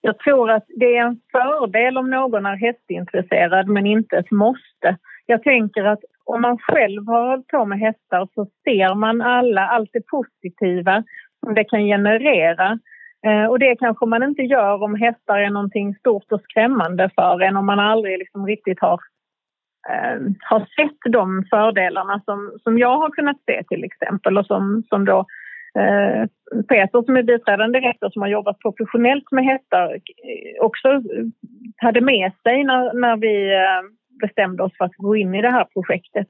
Jag 0.00 0.18
tror 0.18 0.50
att 0.50 0.66
det 0.68 0.96
är 0.96 1.02
en 1.06 1.20
fördel 1.32 1.98
om 1.98 2.10
någon 2.10 2.46
är 2.46 2.56
hästintresserad 2.56 3.68
men 3.68 3.86
inte 3.86 4.16
ett 4.16 4.30
måste. 4.30 4.98
Jag 5.26 5.42
tänker 5.42 5.84
att 5.84 6.00
om 6.26 6.42
man 6.42 6.58
själv 6.58 7.06
har 7.06 7.28
hållit 7.30 7.46
på 7.46 7.64
med 7.64 7.78
hästar 7.78 8.28
så 8.34 8.46
ser 8.64 8.94
man 8.94 9.20
alla, 9.20 9.66
allt 9.66 9.90
det 9.92 10.06
positiva 10.06 11.04
som 11.44 11.54
det 11.54 11.64
kan 11.64 11.84
generera. 11.84 12.78
Eh, 13.26 13.46
och 13.46 13.58
det 13.58 13.76
kanske 13.76 14.06
man 14.06 14.22
inte 14.22 14.42
gör 14.42 14.82
om 14.82 14.94
hästar 14.94 15.38
är 15.38 15.50
någonting 15.50 15.94
stort 15.94 16.32
och 16.32 16.40
skrämmande 16.40 17.10
för 17.14 17.42
en 17.42 17.56
om 17.56 17.66
man 17.66 17.78
aldrig 17.78 18.18
liksom 18.18 18.46
riktigt 18.46 18.80
har, 18.80 19.00
eh, 19.90 20.20
har 20.40 20.60
sett 20.60 21.12
de 21.12 21.44
fördelarna 21.50 22.22
som, 22.24 22.58
som 22.62 22.78
jag 22.78 22.96
har 22.98 23.10
kunnat 23.10 23.36
se 23.46 23.64
till 23.68 23.84
exempel 23.84 24.38
och 24.38 24.46
som, 24.46 24.82
som 24.88 25.04
då 25.04 25.18
eh, 25.78 26.26
Peter 26.68 27.02
som 27.02 27.16
är 27.16 27.22
biträdande 27.22 27.80
rektor 27.80 28.10
som 28.10 28.22
har 28.22 28.28
jobbat 28.28 28.58
professionellt 28.58 29.32
med 29.32 29.44
hästar 29.44 29.94
eh, 29.94 30.64
också 30.64 31.02
hade 31.76 32.00
med 32.00 32.32
sig 32.42 32.64
när, 32.64 32.92
när 32.92 33.16
vi 33.16 33.54
eh, 33.54 33.82
bestämde 34.20 34.62
oss 34.62 34.76
för 34.78 34.84
att 34.84 34.96
gå 34.96 35.16
in 35.16 35.34
i 35.34 35.42
det 35.42 35.50
här 35.50 35.64
projektet. 35.64 36.28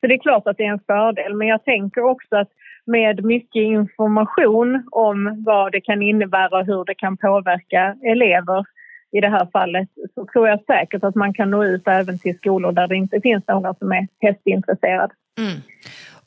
Så 0.00 0.06
det 0.06 0.14
är 0.14 0.18
klart 0.18 0.46
att 0.46 0.56
det 0.56 0.64
är 0.64 0.72
en 0.72 0.86
fördel, 0.86 1.34
men 1.34 1.48
jag 1.48 1.64
tänker 1.64 2.04
också 2.04 2.36
att 2.36 2.50
med 2.86 3.24
mycket 3.24 3.62
information 3.62 4.88
om 4.90 5.42
vad 5.46 5.72
det 5.72 5.80
kan 5.80 6.02
innebära 6.02 6.58
och 6.58 6.66
hur 6.66 6.84
det 6.84 6.94
kan 6.94 7.16
påverka 7.16 7.96
elever 8.02 8.64
i 9.12 9.20
det 9.20 9.28
här 9.28 9.48
fallet 9.52 9.88
så 10.14 10.26
tror 10.26 10.48
jag 10.48 10.64
säkert 10.64 11.04
att 11.04 11.14
man 11.14 11.34
kan 11.34 11.50
nå 11.50 11.64
ut 11.64 11.88
även 11.88 12.18
till 12.18 12.36
skolor 12.36 12.72
där 12.72 12.88
det 12.88 12.96
inte 12.96 13.20
finns 13.20 13.48
någon 13.48 13.74
som 13.74 13.92
är 13.92 14.08
hästintresserad. 14.20 15.10
Mm. 15.38 15.60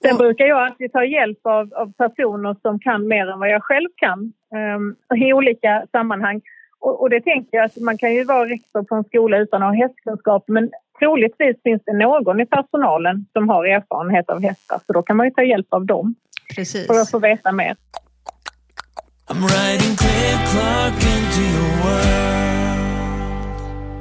Sen 0.01 0.11
och... 0.11 0.17
brukar 0.17 0.45
jag 0.45 0.59
alltid 0.59 0.91
ta 0.91 1.03
hjälp 1.05 1.39
av, 1.43 1.73
av, 1.73 1.93
personer 1.93 2.55
som 2.61 2.79
kan 2.79 3.07
mer 3.07 3.27
än 3.27 3.39
vad 3.39 3.49
jag 3.49 3.63
själv 3.63 3.89
kan 3.95 4.33
um, 4.75 4.95
i 5.17 5.33
olika 5.33 5.85
sammanhang. 5.91 6.41
Och, 6.79 7.01
och, 7.01 7.09
det 7.09 7.21
tänker 7.21 7.57
jag 7.57 7.65
att 7.65 7.77
man 7.77 7.97
kan 7.97 8.13
ju 8.13 8.23
vara 8.23 8.49
rektor 8.49 8.83
på 8.83 8.95
en 8.95 9.03
skola 9.03 9.37
utan 9.37 9.63
att 9.63 9.69
ha 9.69 9.75
hästkunskap 9.75 10.43
men 10.47 10.71
troligtvis 10.99 11.63
finns 11.63 11.81
det 11.85 11.93
någon 11.93 12.39
i 12.39 12.45
personalen 12.45 13.25
som 13.33 13.49
har 13.49 13.65
erfarenhet 13.65 14.29
av 14.29 14.41
hästar 14.41 14.79
så 14.87 14.93
då 14.93 15.01
kan 15.03 15.17
man 15.17 15.27
ju 15.27 15.31
ta 15.31 15.43
hjälp 15.43 15.67
av 15.69 15.85
dem. 15.85 16.15
Precis. 16.55 16.87
För 16.87 16.99
att 16.99 17.11
få 17.11 17.19
veta 17.19 17.51
mer. 17.51 17.75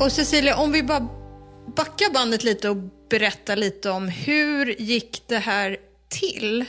Och 0.01 0.13
Cecilia, 0.13 0.57
om 0.57 0.73
vi 0.73 0.83
bara 0.83 1.09
backar 1.77 2.15
bandet 2.15 2.45
lite 2.45 2.71
och 2.71 2.77
berättar 3.11 3.57
lite 3.57 3.91
om 3.91 4.09
hur 4.09 4.67
gick 4.67 5.29
det 5.29 5.39
här 5.39 5.77
till? 6.09 6.65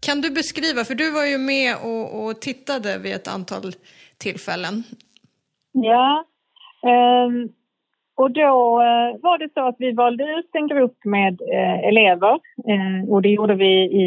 Kan 0.00 0.20
du 0.20 0.30
beskriva, 0.30 0.84
för 0.84 0.94
du 0.94 1.10
var 1.10 1.24
ju 1.24 1.38
med 1.38 1.76
och, 1.76 2.24
och 2.24 2.40
tittade 2.40 2.98
vid 2.98 3.14
ett 3.14 3.28
antal 3.28 3.72
tillfällen. 4.18 4.84
Ja, 5.84 6.24
um, 7.26 7.48
och 8.22 8.30
då 8.30 8.50
eh, 8.88 9.10
var 9.22 9.38
det 9.38 9.48
så 9.54 9.68
att 9.68 9.76
vi 9.78 9.92
valde 9.92 10.24
ut 10.24 10.50
en 10.52 10.68
grupp 10.68 10.98
med 11.04 11.40
eh, 11.40 11.88
elever 11.88 12.34
eh, 12.72 13.10
och 13.10 13.22
det 13.22 13.28
gjorde 13.28 13.54
vi 13.54 13.72
i, 14.02 14.06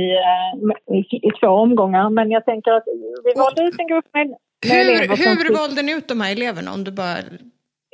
i, 0.97 0.99
i, 1.27 1.31
två 1.39 1.47
omgångar. 1.47 2.09
Men 2.09 2.31
jag 2.31 2.45
tänker 2.45 2.71
att 2.71 2.83
vi 3.23 3.33
valde 3.39 3.63
ut 3.63 3.79
en 3.79 3.87
grupp 3.87 4.05
med, 4.13 4.27
med 4.27 4.37
hur, 4.71 4.81
elever. 4.81 5.15
Hur 5.17 5.45
som, 5.45 5.55
valde 5.55 5.81
ni 5.81 5.91
ut 5.97 6.07
de 6.07 6.21
här 6.21 6.31
eleverna 6.31 6.73
om 6.73 6.83
du 6.83 6.91
bara 6.91 7.17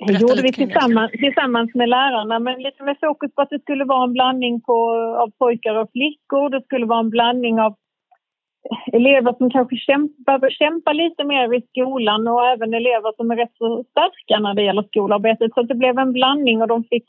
det 0.08 0.22
gjorde 0.22 0.42
vi 0.42 0.54
tillsammans, 0.54 1.12
tillsammans 1.12 1.76
med 1.76 1.90
lärarna 1.90 2.40
men 2.40 2.56
lite 2.60 2.84
med 2.84 2.98
fokus 3.02 3.32
på 3.36 3.42
att 3.42 3.50
det 3.50 3.62
skulle 3.62 3.86
vara 3.86 4.04
en 4.04 4.14
blandning 4.14 4.62
på, 4.62 4.78
av 5.24 5.30
pojkar 5.40 5.76
och 5.76 5.90
flickor. 5.92 6.50
Det 6.50 6.62
skulle 6.66 6.86
vara 6.86 7.00
en 7.00 7.10
blandning 7.10 7.60
av 7.60 7.76
elever 8.94 9.34
som 9.34 9.50
kanske 9.50 9.76
kämpa, 9.76 10.14
behöver 10.26 10.50
kämpa 10.50 10.94
lite 10.94 11.24
mer 11.24 11.54
i 11.54 11.62
skolan 11.62 12.28
och 12.28 12.46
även 12.46 12.74
elever 12.74 13.14
som 13.18 13.32
är 13.32 13.36
rätt 13.36 13.58
så 13.58 13.84
starka 13.92 14.40
när 14.40 14.54
det 14.54 14.64
gäller 14.64 14.84
skolarbetet. 14.84 15.54
Så 15.54 15.62
det 15.62 15.76
blev 15.76 16.00
en 16.00 16.14
blandning 16.14 16.62
och 16.62 16.68
de 16.68 16.84
fick 16.84 17.06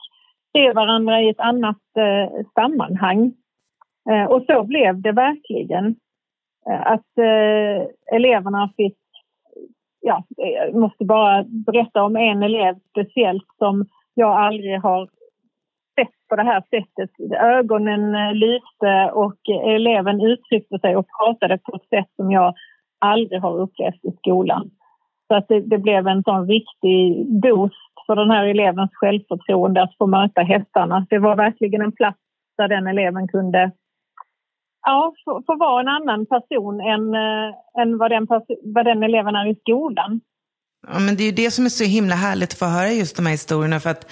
se 0.53 0.73
varandra 0.73 1.21
i 1.21 1.29
ett 1.29 1.39
annat 1.39 1.81
eh, 1.97 2.45
sammanhang. 2.53 3.33
Eh, 4.09 4.25
och 4.25 4.43
så 4.47 4.63
blev 4.63 5.01
det 5.01 5.11
verkligen. 5.11 5.95
Eh, 6.69 6.81
att 6.81 7.17
eh, 7.17 8.15
eleverna 8.15 8.69
fick, 8.77 8.97
ja, 10.01 10.23
eh, 10.37 10.49
jag 10.49 10.75
måste 10.75 11.05
bara 11.05 11.45
berätta 11.65 12.03
om 12.03 12.15
en 12.15 12.43
elev 12.43 12.75
speciellt 12.89 13.47
som 13.57 13.85
jag 14.13 14.37
aldrig 14.37 14.81
har 14.81 15.09
sett 15.99 16.27
på 16.29 16.35
det 16.35 16.43
här 16.43 16.61
sättet. 16.61 17.11
Ögonen 17.41 18.15
eh, 18.15 18.33
lyste 18.33 19.11
och 19.13 19.39
eh, 19.49 19.73
eleven 19.75 20.21
uttryckte 20.21 20.79
sig 20.79 20.95
och 20.95 21.07
pratade 21.19 21.57
på 21.57 21.75
ett 21.75 21.89
sätt 21.89 22.09
som 22.15 22.31
jag 22.31 22.53
aldrig 22.99 23.41
har 23.41 23.59
upplevt 23.59 24.05
i 24.05 24.11
skolan. 24.17 24.71
Så 25.27 25.35
att 25.35 25.47
det, 25.47 25.59
det 25.61 25.77
blev 25.77 26.07
en 26.07 26.23
sån 26.23 26.47
riktig 26.47 27.25
boost 27.41 27.93
för 28.05 28.15
den 28.15 28.31
här 28.31 28.45
elevens 28.45 28.91
självförtroende 28.93 29.83
att 29.83 29.97
få 29.97 30.07
möta 30.07 30.41
hästarna. 30.41 31.05
Det 31.09 31.19
var 31.19 31.35
verkligen 31.35 31.81
en 31.81 31.91
plats 31.91 32.19
där 32.57 32.67
den 32.67 32.87
eleven 32.87 33.27
kunde 33.27 33.71
ja, 34.85 35.13
få, 35.25 35.43
få 35.47 35.55
vara 35.55 35.81
en 35.81 35.87
annan 35.87 36.25
person 36.25 36.81
än, 36.81 37.13
äh, 37.13 37.81
än 37.81 37.97
vad, 37.97 38.11
den 38.11 38.27
vad 38.63 38.85
den 38.85 39.03
eleven 39.03 39.35
är 39.35 39.51
i 39.51 39.55
skolan. 39.55 40.21
Ja, 40.87 40.99
men 40.99 41.15
det 41.15 41.23
är 41.23 41.25
ju 41.25 41.31
det 41.43 41.51
som 41.51 41.65
är 41.65 41.69
så 41.69 41.83
himla 41.83 42.15
härligt 42.15 42.53
att 42.53 42.59
få 42.59 42.65
höra 42.65 42.89
just 42.89 43.15
de 43.15 43.25
här 43.25 43.33
historierna. 43.33 43.79
För 43.79 43.89
att 43.89 44.11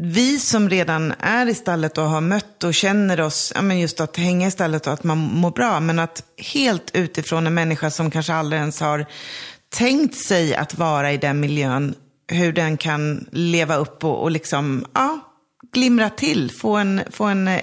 vi 0.00 0.38
som 0.38 0.70
redan 0.70 1.14
är 1.18 1.46
i 1.46 1.54
stallet 1.54 1.98
och 1.98 2.04
har 2.04 2.20
mött 2.20 2.64
och 2.64 2.74
känner 2.74 3.20
oss, 3.20 3.52
ja, 3.54 3.62
men 3.62 3.80
just 3.80 4.00
att 4.00 4.16
hänga 4.16 4.48
i 4.48 4.50
stallet 4.50 4.86
och 4.86 4.92
att 4.92 5.04
man 5.04 5.18
mår 5.18 5.50
bra, 5.50 5.80
men 5.80 5.98
att 5.98 6.22
helt 6.54 6.96
utifrån 6.96 7.46
en 7.46 7.54
människa 7.54 7.90
som 7.90 8.10
kanske 8.10 8.34
aldrig 8.34 8.60
ens 8.60 8.80
har 8.80 9.06
tänkt 9.68 10.16
sig 10.16 10.54
att 10.54 10.74
vara 10.74 11.12
i 11.12 11.16
den 11.16 11.40
miljön, 11.40 11.94
hur 12.28 12.52
den 12.52 12.76
kan 12.76 13.28
leva 13.32 13.76
upp 13.76 14.04
och, 14.04 14.22
och 14.22 14.30
liksom, 14.30 14.86
ja, 14.94 15.20
glimra 15.72 16.10
till, 16.10 16.50
få 16.50 16.76
en, 16.76 17.00
få 17.10 17.24
en 17.24 17.48
eh, 17.48 17.60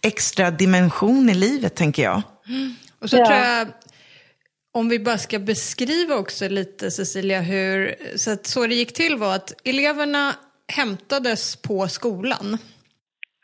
extra 0.00 0.50
dimension 0.50 1.30
i 1.30 1.34
livet, 1.34 1.74
tänker 1.74 2.02
jag. 2.02 2.22
Mm. 2.48 2.74
Och 3.00 3.10
så 3.10 3.16
ja. 3.16 3.26
tror 3.26 3.38
jag, 3.38 3.68
om 4.74 4.88
vi 4.88 4.98
bara 4.98 5.18
ska 5.18 5.38
beskriva 5.38 6.14
också 6.14 6.48
lite, 6.48 6.90
Cecilia, 6.90 7.40
hur 7.40 7.94
så, 8.16 8.30
att 8.30 8.46
så 8.46 8.66
det 8.66 8.74
gick 8.74 8.94
till 8.94 9.16
var 9.16 9.34
att 9.34 9.52
eleverna 9.64 10.34
hämtades 10.76 11.62
på 11.62 11.86
skolan. 11.88 12.46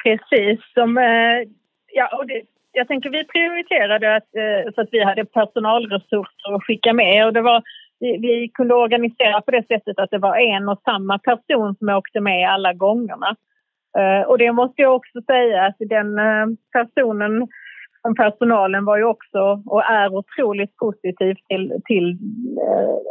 Precis. 0.04 0.60
Som, 0.74 0.98
eh, 0.98 1.38
ja, 1.92 2.18
och 2.18 2.26
det, 2.26 2.42
jag 2.72 2.88
tänker 2.88 3.10
vi 3.10 3.24
prioriterade 3.24 4.16
att, 4.16 4.30
eh, 4.42 4.72
så 4.74 4.80
att 4.80 4.88
vi 4.92 5.04
hade 5.04 5.24
personalresurser 5.24 6.54
att 6.54 6.64
skicka 6.66 6.92
med. 6.92 7.26
Och 7.26 7.32
det 7.32 7.42
var, 7.42 7.62
vi, 8.00 8.18
vi, 8.18 8.50
kunde 8.54 8.74
organisera 8.74 9.40
på 9.40 9.50
det 9.50 9.66
sättet 9.66 9.98
att 9.98 10.10
det 10.10 10.18
var 10.18 10.36
en 10.36 10.68
och 10.68 10.80
samma 10.84 11.18
person 11.18 11.74
som 11.76 11.88
åkte 11.88 12.20
med 12.20 12.50
alla 12.50 12.72
gångerna. 12.72 13.36
Eh, 13.98 14.28
och 14.28 14.38
det 14.38 14.52
måste 14.52 14.82
jag 14.82 14.96
också 14.96 15.22
säga 15.26 15.66
att 15.66 15.76
den 15.78 16.08
personen 16.72 17.48
från 18.02 18.14
personalen 18.14 18.84
var 18.84 18.96
ju 18.98 19.04
också 19.04 19.62
och 19.66 19.84
är 19.84 20.14
otroligt 20.14 20.76
positiv 20.76 21.34
till, 21.48 21.80
till 21.84 22.18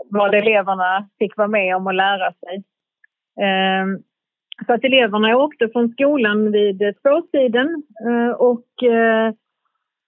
vad 0.10 0.36
eleverna 0.36 1.10
fick 1.20 1.38
vara 1.38 1.48
med 1.48 1.76
om 1.76 1.88
och 1.88 1.94
lära 1.94 2.34
sig. 2.34 2.64
Så 4.66 4.74
att 4.74 4.84
eleverna 4.84 5.38
åkte 5.38 5.70
från 5.70 5.90
skolan 5.90 6.52
vid 6.52 6.80
tvåtiden 7.02 7.84
eh, 8.08 8.36
och 8.36 8.84
eh, 8.84 9.34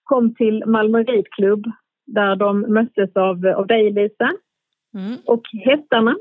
kom 0.03 0.35
till 0.35 0.63
Malmö 0.65 1.03
ridklubb 1.03 1.65
där 2.05 2.35
de 2.35 2.61
möttes 2.61 3.15
av, 3.15 3.47
av 3.47 3.67
dig, 3.67 3.91
Lisa, 3.91 4.31
mm. 4.93 5.17
och 5.25 5.41
hästarna. 5.65 6.15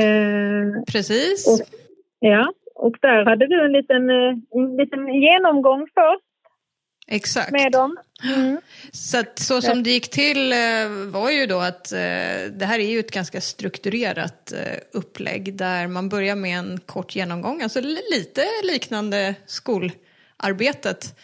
Eh, 0.00 0.82
Precis. 0.92 1.48
Och, 1.48 1.78
ja, 2.18 2.52
och 2.74 2.96
där 3.00 3.24
hade 3.24 3.46
du 3.46 3.64
en 3.64 3.72
liten, 3.72 4.10
en 4.50 4.76
liten 4.76 5.14
genomgång 5.14 5.80
först 5.94 6.27
Exakt. 7.08 7.52
med 7.52 7.72
dem. 7.72 7.96
Mm. 8.24 8.60
Så, 8.92 9.18
att, 9.18 9.38
så 9.38 9.62
som 9.62 9.82
det 9.82 9.90
gick 9.90 10.10
till 10.10 10.52
eh, 10.52 10.58
var 11.06 11.30
ju 11.30 11.46
då 11.46 11.58
att 11.58 11.92
eh, 11.92 11.98
det 12.52 12.64
här 12.64 12.78
är 12.78 12.90
ju 12.90 12.98
ett 12.98 13.10
ganska 13.10 13.40
strukturerat 13.40 14.52
eh, 14.52 14.78
upplägg 14.92 15.54
där 15.54 15.86
man 15.86 16.08
börjar 16.08 16.36
med 16.36 16.58
en 16.58 16.80
kort 16.86 17.16
genomgång, 17.16 17.62
alltså 17.62 17.80
lite 18.10 18.42
liknande 18.72 19.34
skolarbetet. 19.46 21.14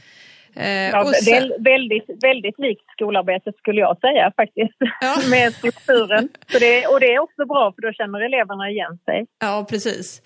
Ja, 0.93 1.12
sen... 1.25 1.53
väldigt, 1.59 2.05
väldigt 2.23 2.59
likt 2.59 2.91
skolarbetet 2.93 3.57
skulle 3.57 3.81
jag 3.81 3.99
säga 4.00 4.33
faktiskt, 4.37 4.76
ja. 5.00 5.17
med 5.31 5.55
strukturen. 5.55 6.29
Så 6.53 6.59
det, 6.59 6.87
och 6.87 7.00
det 7.00 7.14
är 7.14 7.19
också 7.19 7.47
bra 7.47 7.73
för 7.73 7.83
då 7.83 7.93
känner 7.93 8.21
eleverna 8.21 8.71
igen 8.71 8.99
sig. 9.05 9.26
Ja, 9.41 9.67
precis. 9.71 10.23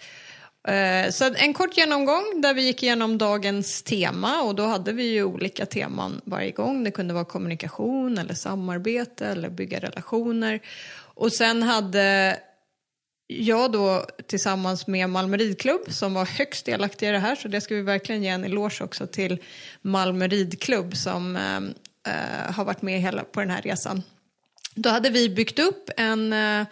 Eh, 0.69 1.11
så 1.11 1.35
en 1.35 1.55
kort 1.55 1.77
genomgång 1.77 2.41
där 2.43 2.55
vi 2.55 2.63
gick 2.63 2.83
igenom 2.83 3.19
dagens 3.19 3.83
tema 3.83 4.43
och 4.43 4.55
då 4.55 4.67
hade 4.67 4.93
vi 4.93 5.03
ju 5.03 5.25
olika 5.25 5.67
teman 5.67 6.21
varje 6.25 6.51
gång. 6.51 6.85
Det 6.85 6.91
kunde 6.91 7.15
vara 7.15 7.25
kommunikation 7.25 8.19
eller 8.19 8.35
samarbete 8.35 9.27
eller 9.27 9.49
bygga 9.49 9.79
relationer. 9.79 10.61
Och 11.15 11.33
sen 11.33 11.63
hade 11.63 12.37
jag 13.27 13.73
då 13.73 14.07
tillsammans 14.27 14.87
med 14.87 15.11
Malmö 15.11 15.37
ridklubb 15.37 15.81
som 15.89 16.15
var 16.15 16.25
högst 16.25 16.67
delaktiga 16.67 17.09
i 17.09 17.13
det 17.13 17.19
här 17.19 17.35
så 17.35 17.49
det 17.49 17.61
ska 17.61 17.75
vi 17.75 17.83
verkligen 17.83 18.23
ge 18.23 18.29
en 18.29 18.45
eloge 18.45 18.85
också 18.85 19.07
till 19.07 19.39
Malmö 19.83 20.27
ridklubb 20.27 20.97
som 20.97 21.37
eh, 21.37 21.57
eh 22.13 22.53
har 22.55 22.65
varit 22.65 22.83
med 22.83 23.01
hela 23.01 23.25
på 23.25 23.41
den 23.41 23.51
här 23.51 23.63
resan. 23.63 24.03
Då 24.75 24.89
hade 24.89 25.11
vi 25.11 25.29
byggt 25.29 25.59
upp 25.59 25.91
en 25.97 26.33
eh, 26.33 26.67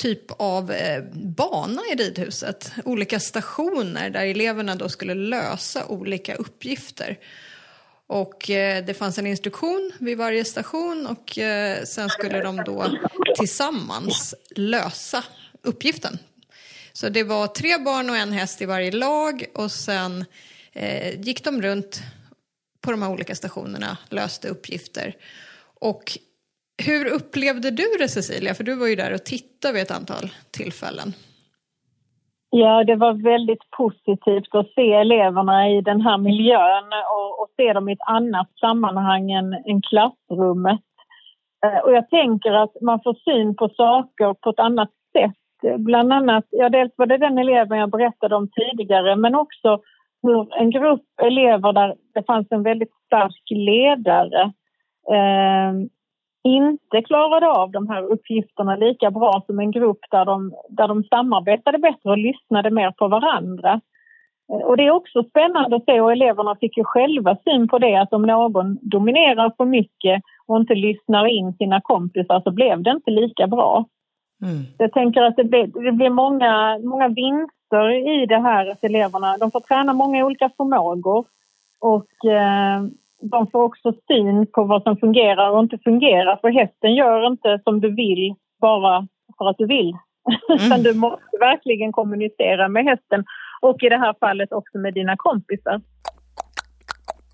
typ 0.00 0.30
av 0.30 0.72
eh, 0.72 1.04
bana 1.12 1.82
i 1.92 1.94
ridhuset, 1.94 2.72
olika 2.84 3.20
stationer 3.20 4.10
där 4.10 4.26
eleverna 4.26 4.74
då 4.74 4.88
skulle 4.88 5.14
lösa 5.14 5.86
olika 5.86 6.34
uppgifter. 6.34 7.18
Och 8.06 8.50
eh, 8.50 8.84
det 8.84 8.94
fanns 8.94 9.18
en 9.18 9.26
instruktion 9.26 9.92
vid 9.98 10.18
varje 10.18 10.44
station 10.44 11.06
och 11.06 11.38
eh, 11.38 11.84
sen 11.84 12.08
skulle 12.08 12.42
de 12.42 12.56
då 12.56 12.98
tillsammans 13.36 14.34
lösa 14.50 15.24
uppgiften. 15.62 16.18
Så 16.92 17.08
det 17.08 17.22
var 17.22 17.46
tre 17.46 17.78
barn 17.78 18.10
och 18.10 18.16
en 18.16 18.32
häst 18.32 18.62
i 18.62 18.66
varje 18.66 18.90
lag 18.90 19.44
och 19.54 19.72
sen 19.72 20.24
eh, 20.72 21.20
gick 21.20 21.44
de 21.44 21.62
runt 21.62 22.02
på 22.80 22.90
de 22.90 23.02
här 23.02 23.10
olika 23.10 23.34
stationerna, 23.34 23.98
löste 24.08 24.48
uppgifter. 24.48 25.16
Och 25.80 26.18
hur 26.86 27.06
upplevde 27.14 27.70
du 27.70 27.86
det 27.98 28.08
Cecilia? 28.08 28.54
För 28.54 28.64
du 28.64 28.74
var 28.76 28.86
ju 28.86 28.94
där 28.94 29.14
och 29.14 29.24
tittade 29.24 29.74
vid 29.74 29.82
ett 29.82 29.96
antal 29.98 30.30
tillfällen. 30.58 31.12
Ja, 32.50 32.84
det 32.84 32.96
var 32.96 33.12
väldigt 33.12 33.70
positivt 33.70 34.54
att 34.54 34.72
se 34.74 34.92
eleverna 34.92 35.70
i 35.70 35.80
den 35.80 36.00
här 36.00 36.18
miljön 36.18 36.84
och, 37.14 37.40
och 37.40 37.48
se 37.56 37.72
dem 37.72 37.88
i 37.88 37.92
ett 37.92 38.08
annat 38.18 38.50
sammanhang 38.60 39.30
än, 39.30 39.52
än 39.52 39.82
klassrummet. 39.82 40.80
Eh, 41.66 41.78
och 41.78 41.92
jag 41.92 42.10
tänker 42.10 42.52
att 42.52 42.80
man 42.80 43.00
får 43.04 43.14
syn 43.14 43.56
på 43.56 43.68
saker 43.68 44.34
på 44.34 44.50
ett 44.50 44.58
annat 44.58 44.90
sätt. 45.12 45.78
Bland 45.78 46.12
annat, 46.12 46.44
ja 46.50 46.68
dels 46.68 46.92
var 46.96 47.06
det 47.06 47.18
den 47.18 47.38
eleven 47.38 47.78
jag 47.78 47.90
berättade 47.90 48.36
om 48.36 48.48
tidigare 48.48 49.16
men 49.16 49.34
också 49.34 49.80
hur 50.22 50.54
en 50.60 50.70
grupp 50.70 51.06
elever 51.22 51.72
där 51.72 51.94
det 52.14 52.26
fanns 52.26 52.46
en 52.50 52.62
väldigt 52.62 52.92
stark 53.06 53.42
ledare 53.50 54.42
eh, 55.10 55.72
inte 56.44 57.02
klarade 57.02 57.48
av 57.48 57.70
de 57.70 57.88
här 57.88 58.02
uppgifterna 58.02 58.76
lika 58.76 59.10
bra 59.10 59.42
som 59.46 59.58
en 59.58 59.70
grupp 59.70 59.98
där 60.10 60.24
de, 60.24 60.52
där 60.68 60.88
de 60.88 61.04
samarbetade 61.04 61.78
bättre 61.78 62.10
och 62.10 62.18
lyssnade 62.18 62.70
mer 62.70 62.90
på 62.90 63.08
varandra. 63.08 63.80
Eh, 64.52 64.66
Och 64.66 64.76
det 64.76 64.86
är 64.86 64.90
också 64.90 65.22
spännande 65.22 65.76
att 65.76 65.84
se 65.84 66.00
och 66.00 66.12
eleverna 66.12 66.56
fick 66.60 66.76
ju 66.76 66.84
själva 66.84 67.36
syn 67.44 67.68
på 67.68 67.78
det 67.78 67.96
att 67.96 68.12
om 68.12 68.22
någon 68.22 68.78
dominerar 68.82 69.52
för 69.56 69.64
mycket 69.64 70.22
och 70.46 70.56
inte 70.56 70.74
lyssnar 70.74 71.26
in 71.26 71.52
sina 71.52 71.80
kompisar 71.80 72.40
så 72.44 72.50
blev 72.50 72.82
det 72.82 72.90
inte 72.90 73.10
lika 73.10 73.46
bra. 73.46 73.84
Mm. 74.42 74.62
Jag 74.78 74.92
tänker 74.92 75.22
att 75.22 75.36
det 75.36 75.44
blir, 75.44 75.66
det 75.84 75.92
blir 75.92 76.10
många, 76.10 76.78
många 76.78 77.08
vinster 77.08 77.90
i 78.22 78.26
det 78.26 78.38
här 78.38 78.70
att 78.70 78.84
eleverna 78.84 79.36
de 79.36 79.50
får 79.50 79.60
träna 79.60 79.92
många 79.92 80.24
olika 80.24 80.50
förmågor 80.56 81.26
och 81.80 82.30
eh, 82.30 82.82
de 83.20 83.50
får 83.50 83.62
också 83.62 83.92
syn 84.08 84.46
på 84.46 84.64
vad 84.64 84.82
som 84.82 84.96
fungerar 84.96 85.50
och 85.50 85.60
inte 85.60 85.78
fungerar 85.84 86.38
för 86.40 86.48
hästen 86.48 86.94
gör 86.94 87.26
inte 87.26 87.60
som 87.64 87.80
du 87.80 87.94
vill 87.94 88.34
bara 88.60 89.08
för 89.38 89.48
att 89.50 89.58
du 89.58 89.66
vill. 89.66 89.92
Utan 90.48 90.82
du 90.82 90.94
måste 90.94 91.36
verkligen 91.40 91.92
kommunicera 91.92 92.68
med 92.68 92.84
hästen 92.84 93.24
och 93.60 93.82
i 93.82 93.88
det 93.88 93.98
här 93.98 94.14
fallet 94.20 94.52
också 94.52 94.78
med 94.78 94.94
dina 94.94 95.14
kompisar. 95.16 95.80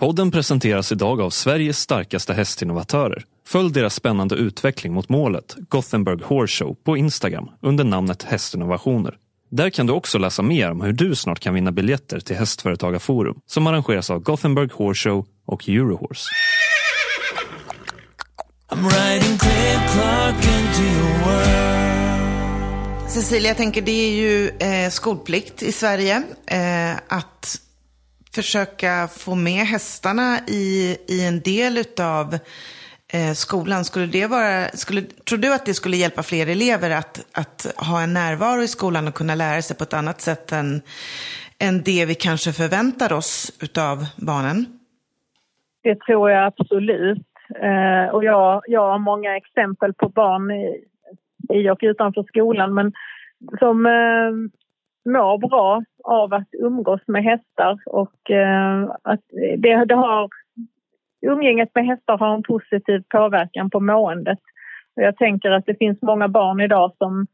Podden 0.01 0.31
presenteras 0.31 0.93
idag 0.93 1.21
av 1.21 1.31
Sveriges 1.31 1.79
starkaste 1.79 2.33
hästinnovatörer. 2.33 3.23
Följ 3.47 3.73
deras 3.73 3.95
spännande 3.95 4.35
utveckling 4.35 4.93
mot 4.93 5.09
målet, 5.09 5.57
Gothenburg 5.69 6.23
Horse 6.23 6.65
Show, 6.65 6.77
på 6.85 6.97
Instagram 6.97 7.51
under 7.61 7.85
namnet 7.85 8.23
Hästinnovationer. 8.23 9.15
Där 9.51 9.71
kan 9.71 9.87
du 9.87 9.93
också 9.93 10.19
läsa 10.19 10.43
mer 10.43 10.71
om 10.71 10.81
hur 10.81 10.93
du 10.93 11.15
snart 11.15 11.41
kan 11.41 11.55
vinna 11.55 11.73
biljetter 11.73 12.21
till 12.21 12.37
Hästföretagarforum 12.37 13.41
som 13.47 13.67
arrangeras 13.67 14.11
av 14.11 14.21
Gothenburg 14.21 14.73
Horse 14.73 15.09
Show 15.09 15.27
och 15.47 15.69
Eurohorse. 15.69 16.31
I'm 18.69 18.85
riding 18.85 19.39
Cliff 19.39 19.93
Clark 19.93 20.35
into 20.35 20.83
your 20.83 21.25
world. 21.25 23.11
Cecilia, 23.11 23.51
jag 23.51 23.57
tänker 23.57 23.83
det 23.83 23.93
är 23.93 24.11
ju 24.11 24.49
eh, 24.49 24.91
skolplikt 24.91 25.63
i 25.63 25.73
Sverige 25.73 26.23
eh, 26.47 26.97
att 27.09 27.61
försöka 28.35 29.09
få 29.17 29.35
med 29.35 29.67
hästarna 29.67 30.41
i, 30.47 30.97
i 31.09 31.25
en 31.25 31.41
del 31.41 31.79
utav 31.79 32.39
eh, 33.13 33.33
skolan. 33.33 33.85
Skulle 33.85 34.07
det 34.07 34.27
vara, 34.27 34.69
skulle, 34.75 35.03
tror 35.03 35.39
du 35.39 35.55
att 35.55 35.67
det 35.67 35.75
skulle 35.75 35.97
hjälpa 35.97 36.23
fler 36.23 36.47
elever 36.47 36.91
att, 36.91 37.21
att 37.33 37.67
ha 37.77 38.03
en 38.03 38.13
närvaro 38.13 38.63
i 38.63 38.69
skolan 38.69 39.09
och 39.09 39.15
kunna 39.15 39.35
lära 39.35 39.63
sig 39.63 39.77
på 39.77 39.85
ett 39.85 39.93
annat 39.93 40.21
sätt 40.21 40.53
än, 40.53 40.83
än 41.59 41.83
det 41.83 42.05
vi 42.05 42.15
kanske 42.15 42.53
förväntar 42.53 43.13
oss 43.13 43.53
utav 43.61 44.07
barnen? 44.17 44.76
Det 45.87 46.01
tror 46.01 46.31
jag 46.31 46.45
absolut. 46.45 47.27
Eh, 47.63 48.15
och 48.15 48.25
jag, 48.25 48.63
jag 48.67 48.91
har 48.91 48.99
många 48.99 49.37
exempel 49.37 49.95
på 49.95 50.09
barn 50.09 50.51
i, 50.51 50.85
i 51.49 51.71
och 51.71 51.79
utanför 51.83 52.23
skolan 52.23 52.75
men 52.75 52.93
som 53.59 53.87
eh, 53.87 54.31
mår 55.13 55.39
bra 55.39 55.83
av 56.05 56.35
att 56.35 56.49
umgås 56.53 57.01
med 57.07 57.25
hästar 57.25 57.79
och 57.87 58.31
eh, 58.31 58.91
att 59.03 59.21
det, 59.59 59.85
det 59.85 59.95
har 59.95 60.29
umgänget 61.27 61.71
med 61.75 61.87
hästar 61.87 62.19
har 62.19 62.35
en 62.35 62.43
positiv 62.43 63.03
påverkan 63.09 63.71
på 63.71 63.81
måendet. 63.81 64.41
Och 64.97 65.03
jag 65.03 65.17
tänker 65.17 65.51
att 65.51 65.67
det 65.67 65.79
finns 65.79 66.03
många 66.03 66.29
barn 66.29 66.61
idag 66.61 66.93
som, 66.99 67.27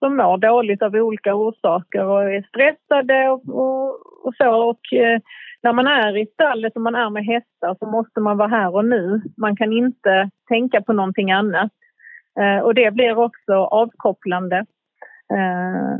som 0.00 0.16
mår 0.16 0.38
dåligt 0.38 0.82
av 0.82 0.94
olika 0.94 1.34
orsaker 1.34 2.04
och 2.04 2.22
är 2.22 2.42
stressade 2.42 3.28
och, 3.28 3.48
och, 3.48 3.88
och 4.26 4.34
så. 4.34 4.68
Och, 4.70 4.92
eh, 4.92 5.20
när 5.62 5.72
man 5.72 5.86
är 5.86 6.16
i 6.16 6.26
stallet 6.26 6.76
och 6.76 6.82
man 6.82 6.94
är 6.94 7.10
med 7.10 7.24
hästar 7.24 7.76
så 7.78 7.86
måste 7.86 8.20
man 8.20 8.36
vara 8.36 8.48
här 8.48 8.74
och 8.74 8.84
nu. 8.84 9.22
Man 9.36 9.56
kan 9.56 9.72
inte 9.72 10.30
tänka 10.48 10.82
på 10.82 10.92
någonting 10.92 11.32
annat. 11.32 11.72
Eh, 12.40 12.58
och 12.64 12.74
det 12.74 12.90
blir 12.90 13.18
också 13.18 13.52
avkopplande. 13.52 14.56
Eh, 15.32 15.96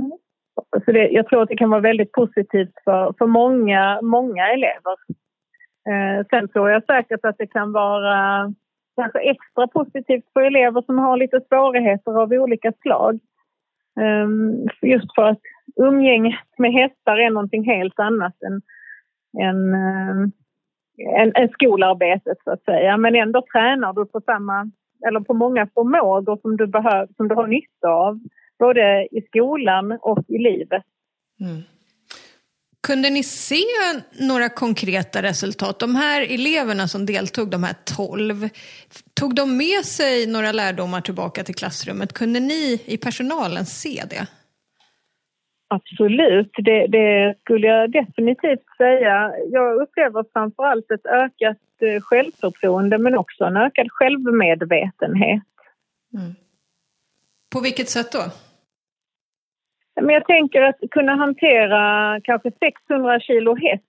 så 0.84 0.92
det, 0.92 1.08
jag 1.08 1.26
tror 1.26 1.42
att 1.42 1.48
det 1.48 1.56
kan 1.56 1.70
vara 1.70 1.80
väldigt 1.80 2.12
positivt 2.12 2.74
för, 2.84 3.14
för 3.18 3.26
många, 3.26 4.00
många 4.02 4.48
elever. 4.48 4.96
Eh, 5.88 6.26
sen 6.30 6.48
tror 6.48 6.70
jag 6.70 6.84
säkert 6.84 7.24
att 7.24 7.38
det 7.38 7.46
kan 7.46 7.72
vara 7.72 8.52
kanske 8.96 9.18
extra 9.18 9.66
positivt 9.66 10.24
för 10.32 10.40
elever 10.40 10.82
som 10.82 10.98
har 10.98 11.16
lite 11.16 11.40
svårigheter 11.48 12.22
av 12.22 12.32
olika 12.32 12.72
slag. 12.82 13.20
Ehm, 14.00 14.66
just 14.82 15.14
för 15.14 15.22
att 15.22 15.40
umgänget 15.76 16.40
med 16.58 16.72
hästar 16.72 17.16
är 17.18 17.30
någonting 17.30 17.64
helt 17.64 17.98
annat 17.98 18.34
än, 18.42 18.62
än, 19.42 19.74
eh, 19.74 21.22
än, 21.22 21.32
än 21.34 21.48
skolarbetet 21.48 22.38
så 22.44 22.50
att 22.50 22.64
säga. 22.64 22.96
Men 22.96 23.16
ändå 23.16 23.44
tränar 23.52 23.92
du 23.92 24.06
på 24.06 24.20
samma, 24.20 24.70
eller 25.08 25.20
på 25.20 25.34
många 25.34 25.66
förmågor 25.74 26.38
som 26.42 26.56
du, 26.56 26.66
behöver, 26.66 27.08
som 27.16 27.28
du 27.28 27.34
har 27.34 27.46
nytta 27.46 27.88
av. 27.88 28.20
Både 28.58 29.08
i 29.10 29.22
skolan 29.22 29.98
och 30.02 30.24
i 30.28 30.38
livet. 30.38 30.82
Mm. 31.40 31.62
Kunde 32.86 33.10
ni 33.10 33.22
se 33.22 33.64
några 34.12 34.48
konkreta 34.48 35.22
resultat? 35.22 35.78
De 35.78 35.94
här 35.94 36.34
eleverna 36.34 36.88
som 36.88 37.06
deltog, 37.06 37.50
de 37.50 37.64
här 37.64 37.74
12, 37.96 38.48
tog 39.14 39.34
de 39.34 39.56
med 39.56 39.84
sig 39.84 40.26
några 40.26 40.52
lärdomar 40.52 41.00
tillbaka 41.00 41.44
till 41.44 41.54
klassrummet? 41.54 42.12
Kunde 42.12 42.40
ni 42.40 42.82
i 42.86 42.96
personalen 42.96 43.66
se 43.66 44.02
det? 44.10 44.26
Absolut, 45.68 46.50
det, 46.56 46.86
det 46.86 47.34
skulle 47.40 47.66
jag 47.66 47.90
definitivt 47.90 48.76
säga. 48.76 49.32
Jag 49.52 49.82
upplever 49.82 50.24
framför 50.32 50.62
allt 50.62 50.90
ett 50.90 51.06
ökat 51.06 51.58
eh, 51.82 52.02
självförtroende 52.02 52.98
men 52.98 53.18
också 53.18 53.44
en 53.44 53.56
ökad 53.56 53.86
självmedvetenhet. 53.90 55.42
På 57.52 57.60
vilket 57.60 57.88
sätt 57.88 58.12
då? 58.12 58.22
Men 59.96 60.08
jag 60.14 60.26
tänker 60.26 60.62
att 60.62 60.76
kunna 60.90 61.14
hantera 61.14 62.20
kanske 62.20 62.50
600 62.50 63.20
kilo 63.20 63.54
häst, 63.54 63.84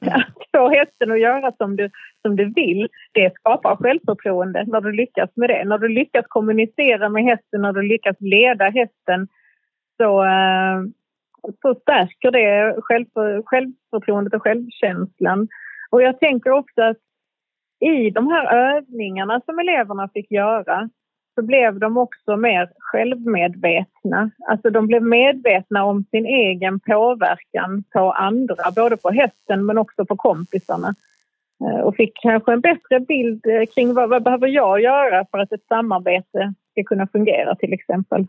att 0.00 0.48
få 0.56 0.68
hästen 0.68 1.12
att 1.12 1.20
göra 1.20 1.52
som 1.52 1.76
du, 1.76 1.90
som 2.22 2.36
du 2.36 2.44
vill, 2.44 2.88
det 3.12 3.34
skapar 3.34 3.76
självförtroende 3.76 4.64
när 4.66 4.80
du 4.80 4.92
lyckas 4.92 5.30
med 5.34 5.50
det. 5.50 5.64
När 5.64 5.78
du 5.78 5.88
lyckas 5.88 6.26
kommunicera 6.28 7.08
med 7.08 7.24
hästen, 7.24 7.62
när 7.62 7.72
du 7.72 7.82
lyckas 7.82 8.16
leda 8.20 8.64
hästen 8.64 9.28
så, 9.96 10.24
eh, 10.24 10.82
så 11.62 11.74
stärker 11.74 12.30
det 12.30 12.76
självför, 12.82 13.42
självförtroendet 13.42 14.34
och 14.34 14.42
självkänslan. 14.42 15.48
Och 15.90 16.02
jag 16.02 16.20
tänker 16.20 16.50
också 16.50 16.82
att 16.82 16.96
i 17.80 18.10
de 18.10 18.28
här 18.28 18.76
övningarna 18.76 19.40
som 19.44 19.58
eleverna 19.58 20.08
fick 20.14 20.30
göra 20.30 20.88
så 21.34 21.42
blev 21.42 21.78
de 21.78 21.96
också 21.96 22.36
mer 22.36 22.70
självmedvetna. 22.78 24.30
Alltså 24.48 24.70
de 24.70 24.86
blev 24.86 25.02
medvetna 25.02 25.84
om 25.84 26.04
sin 26.10 26.26
egen 26.26 26.80
påverkan 26.80 27.84
på 27.92 28.12
andra, 28.12 28.70
både 28.76 28.96
på 28.96 29.10
hästen 29.10 29.66
men 29.66 29.78
också 29.78 30.04
på 30.04 30.16
kompisarna. 30.16 30.94
Eh, 31.64 31.80
och 31.80 31.96
fick 31.96 32.12
kanske 32.22 32.52
en 32.52 32.60
bättre 32.60 33.00
bild 33.00 33.46
eh, 33.46 33.66
kring 33.74 33.94
vad, 33.94 34.10
vad 34.10 34.22
behöver 34.22 34.48
jag 34.48 34.80
göra 34.80 35.26
för 35.30 35.38
att 35.38 35.52
ett 35.52 35.66
samarbete 35.68 36.54
ska 36.72 36.84
kunna 36.84 37.06
fungera 37.06 37.54
till 37.54 37.72
exempel. 37.72 38.26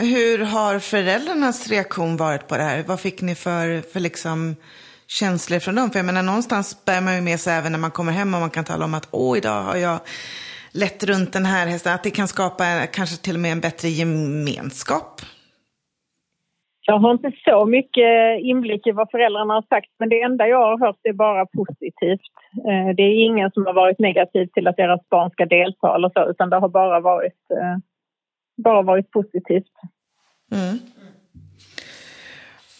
Hur 0.00 0.44
har 0.44 0.78
föräldrarnas 0.78 1.70
reaktion 1.70 2.16
varit 2.16 2.48
på 2.48 2.56
det 2.56 2.62
här? 2.62 2.82
Vad 2.86 3.00
fick 3.00 3.22
ni 3.22 3.34
för, 3.34 3.80
för 3.80 4.00
liksom 4.00 4.56
känslor 5.06 5.58
från 5.58 5.74
dem? 5.74 5.90
För 5.90 5.98
jag 5.98 6.06
menar, 6.06 6.22
någonstans 6.22 6.84
bär 6.84 7.00
man 7.00 7.14
ju 7.14 7.20
med 7.20 7.40
sig 7.40 7.54
även 7.54 7.72
när 7.72 7.78
man 7.78 7.90
kommer 7.90 8.12
hem 8.12 8.34
och 8.34 8.40
man 8.40 8.50
kan 8.50 8.64
tala 8.64 8.84
om 8.84 8.94
att 8.94 9.08
åh, 9.10 9.38
idag 9.38 9.62
har 9.62 9.76
jag 9.76 9.98
lett 10.74 11.04
runt 11.04 11.32
den 11.32 11.44
här 11.44 11.66
hästen. 11.66 11.94
Att 11.94 12.02
det 12.02 12.10
kan 12.10 12.28
skapa 12.28 12.64
kanske 12.92 13.16
till 13.16 13.34
och 13.34 13.40
med 13.40 13.52
en 13.52 13.60
bättre 13.60 13.88
gemenskap. 13.88 15.20
Jag 16.86 16.98
har 16.98 17.12
inte 17.12 17.32
så 17.44 17.66
mycket 17.66 18.40
inblick 18.40 18.86
i 18.86 18.92
vad 18.92 19.10
föräldrarna 19.10 19.54
har 19.54 19.62
sagt 19.62 19.90
men 19.98 20.08
det 20.08 20.22
enda 20.22 20.46
jag 20.46 20.58
har 20.58 20.86
hört 20.86 21.00
är 21.02 21.12
bara 21.12 21.46
positivt. 21.46 22.34
Eh, 22.68 22.94
det 22.96 23.02
är 23.02 23.24
ingen 23.26 23.50
som 23.50 23.66
har 23.66 23.72
varit 23.72 23.98
negativ 23.98 24.46
till 24.46 24.68
att 24.68 24.76
deras 24.76 25.08
barn 25.08 25.30
ska 25.30 25.46
delta 25.46 25.94
eller 25.94 26.10
så 26.14 26.30
utan 26.30 26.50
det 26.50 26.56
har 26.56 26.68
bara 26.68 27.00
varit, 27.00 27.50
eh, 27.50 27.76
bara 28.56 28.82
varit 28.82 29.10
positivt. 29.10 29.72
Mm. 30.52 30.78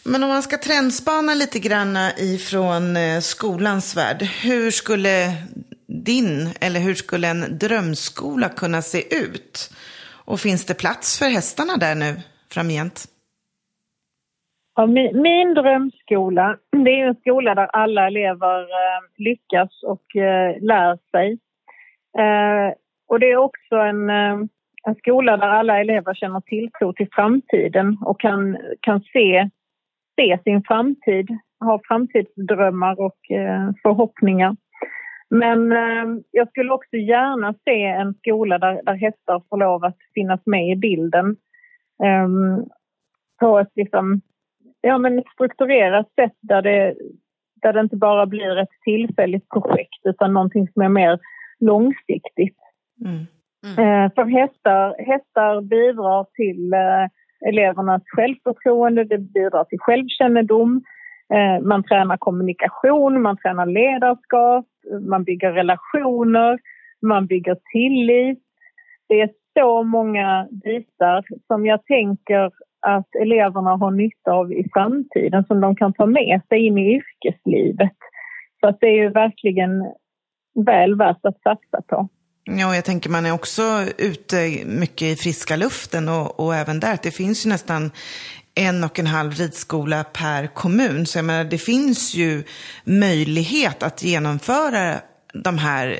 Men 0.06 0.22
om 0.22 0.28
man 0.28 0.42
ska 0.42 0.56
trendspana 0.56 1.34
lite 1.34 1.58
grann 1.58 1.96
ifrån 2.18 2.96
eh, 2.96 3.20
skolans 3.20 3.96
värld. 3.96 4.22
Hur 4.22 4.70
skulle 4.70 5.32
din, 6.04 6.48
eller 6.60 6.80
hur 6.80 6.94
skulle 6.94 7.28
en 7.28 7.58
drömskola 7.58 8.48
kunna 8.48 8.82
se 8.82 8.98
ut? 9.24 9.70
Och 10.24 10.40
finns 10.40 10.66
det 10.66 10.74
plats 10.74 11.18
för 11.18 11.26
hästarna 11.26 11.76
där 11.76 11.94
nu 11.94 12.20
framgent? 12.54 13.04
Ja, 14.76 14.86
min, 14.86 15.22
min 15.22 15.54
drömskola, 15.54 16.56
det 16.70 17.00
är 17.00 17.06
en 17.06 17.14
skola 17.14 17.54
där 17.54 17.66
alla 17.66 18.06
elever 18.06 18.60
eh, 18.60 19.02
lyckas 19.16 19.82
och 19.82 20.16
eh, 20.16 20.62
lär 20.62 20.98
sig. 21.10 21.38
Eh, 22.18 22.74
och 23.08 23.20
det 23.20 23.30
är 23.30 23.36
också 23.36 23.76
en, 23.76 24.10
eh, 24.10 24.38
en 24.86 24.94
skola 24.98 25.36
där 25.36 25.48
alla 25.48 25.80
elever 25.80 26.14
känner 26.14 26.40
tilltro 26.40 26.92
till 26.92 27.08
framtiden 27.12 27.98
och 28.04 28.20
kan, 28.20 28.58
kan 28.80 29.00
se, 29.00 29.50
se 30.16 30.38
sin 30.44 30.62
framtid, 30.62 31.28
ha 31.60 31.80
framtidsdrömmar 31.88 33.00
och 33.00 33.30
eh, 33.30 33.70
förhoppningar. 33.82 34.56
Men 35.34 35.72
eh, 35.72 36.22
jag 36.30 36.48
skulle 36.48 36.72
också 36.72 36.96
gärna 36.96 37.54
se 37.64 37.82
en 37.84 38.14
skola 38.14 38.58
där, 38.58 38.82
där 38.82 38.94
hästar 38.94 39.42
får 39.50 39.56
lov 39.56 39.84
att 39.84 39.98
finnas 40.14 40.40
med 40.44 40.68
i 40.68 40.76
bilden. 40.76 41.36
Um, 42.24 42.68
på 43.40 43.58
ett 43.58 43.70
liksom, 43.74 44.20
ja, 44.80 44.98
men 44.98 45.22
strukturerat 45.34 46.06
sätt 46.14 46.36
där 46.40 46.62
det, 46.62 46.94
där 47.62 47.72
det 47.72 47.80
inte 47.80 47.96
bara 47.96 48.26
blir 48.26 48.58
ett 48.58 48.82
tillfälligt 48.84 49.48
projekt 49.48 50.00
utan 50.04 50.32
någonting 50.32 50.68
som 50.68 50.82
är 50.82 50.88
mer 50.88 51.18
långsiktigt. 51.60 52.58
Mm. 53.04 53.26
Mm. 53.66 54.04
Uh, 54.04 54.12
för 54.14 54.24
hästar, 54.24 54.96
hästar 54.98 55.60
bidrar 55.60 56.26
till 56.34 56.74
uh, 56.74 57.08
elevernas 57.48 58.02
självförtroende, 58.06 59.04
det 59.04 59.18
bidrar 59.18 59.64
till 59.64 59.78
självkännedom, 59.78 60.82
Eh, 61.32 61.62
man 61.62 61.82
tränar 61.84 62.16
kommunikation, 62.16 63.22
man 63.22 63.36
tränar 63.36 63.66
ledarskap, 63.66 64.66
man 65.08 65.24
bygger 65.24 65.52
relationer, 65.52 66.58
man 67.02 67.26
bygger 67.26 67.56
tillit. 67.72 68.42
Det 69.08 69.20
är 69.20 69.30
så 69.58 69.82
många 69.82 70.48
bitar 70.50 71.24
som 71.46 71.66
jag 71.66 71.84
tänker 71.84 72.50
att 72.86 73.14
eleverna 73.22 73.76
har 73.76 73.90
nytta 73.90 74.32
av 74.32 74.52
i 74.52 74.68
framtiden 74.72 75.44
som 75.44 75.60
de 75.60 75.76
kan 75.76 75.92
ta 75.92 76.06
med 76.06 76.40
sig 76.48 76.66
in 76.66 76.78
i 76.78 76.94
yrkeslivet. 76.94 77.96
Så 78.60 78.68
att 78.68 78.80
det 78.80 78.86
är 78.86 79.02
ju 79.02 79.08
verkligen 79.08 79.70
väl 80.66 80.94
värt 80.96 81.24
att 81.24 81.42
satsa 81.42 81.82
på. 81.86 82.08
Ja, 82.44 82.74
jag 82.74 82.84
tänker 82.84 83.10
man 83.10 83.26
är 83.26 83.34
också 83.34 83.62
ute 83.98 84.64
mycket 84.66 85.02
i 85.02 85.16
friska 85.16 85.56
luften 85.56 86.08
och, 86.08 86.40
och 86.40 86.54
även 86.54 86.80
där, 86.80 86.98
det 87.02 87.10
finns 87.10 87.46
ju 87.46 87.50
nästan 87.50 87.90
en 88.54 88.84
och 88.84 88.98
en 88.98 89.06
halv 89.06 89.32
ridskola 89.32 90.04
per 90.04 90.46
kommun. 90.46 91.06
Så 91.06 91.18
jag 91.18 91.24
menar, 91.24 91.44
det 91.44 91.58
finns 91.58 92.14
ju 92.14 92.44
möjlighet 92.84 93.82
att 93.82 94.02
genomföra 94.02 95.00
de 95.32 95.58
här 95.58 95.98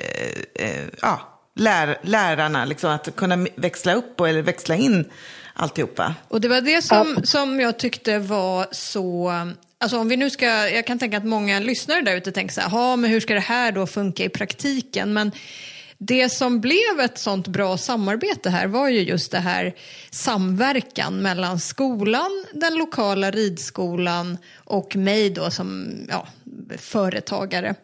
eh, 0.55 0.69
eh, 0.69 0.85
ja, 1.01 1.39
lär, 1.55 1.97
lärarna, 2.01 2.65
liksom, 2.65 2.91
att 2.91 3.15
kunna 3.15 3.47
växla 3.55 3.93
upp 3.93 4.21
och, 4.21 4.29
eller 4.29 4.41
växla 4.41 4.75
in 4.75 5.05
alltihopa. 5.53 6.15
Och 6.27 6.41
det 6.41 6.47
var 6.47 6.61
det 6.61 6.81
som, 6.81 7.21
som 7.23 7.59
jag 7.59 7.79
tyckte 7.79 8.19
var 8.19 8.67
så... 8.71 9.33
Alltså 9.77 9.97
om 9.97 10.07
vi 10.07 10.17
nu 10.17 10.29
ska, 10.29 10.45
jag 10.69 10.87
kan 10.87 10.99
tänka 10.99 11.17
att 11.17 11.25
många 11.25 11.59
lyssnare 11.59 12.01
där 12.01 12.15
ute 12.15 12.31
tänker 12.31 12.53
så 12.53 12.61
här, 12.61 12.97
men 12.97 13.09
hur 13.09 13.19
ska 13.19 13.33
det 13.33 13.39
här 13.39 13.71
då 13.71 13.87
funka 13.87 14.23
i 14.23 14.29
praktiken? 14.29 15.13
Men 15.13 15.31
det 15.97 16.29
som 16.29 16.61
blev 16.61 16.99
ett 17.03 17.17
sånt 17.17 17.47
bra 17.47 17.77
samarbete 17.77 18.49
här 18.49 18.67
var 18.67 18.89
ju 18.89 18.99
just 18.99 19.31
det 19.31 19.39
här 19.39 19.75
samverkan 20.11 21.21
mellan 21.21 21.59
skolan, 21.59 22.45
den 22.53 22.75
lokala 22.75 23.31
ridskolan 23.31 24.37
och 24.55 24.95
mig 24.95 25.29
då 25.29 25.51
som 25.51 25.97
ja, 26.09 26.27
företagare. 26.77 27.75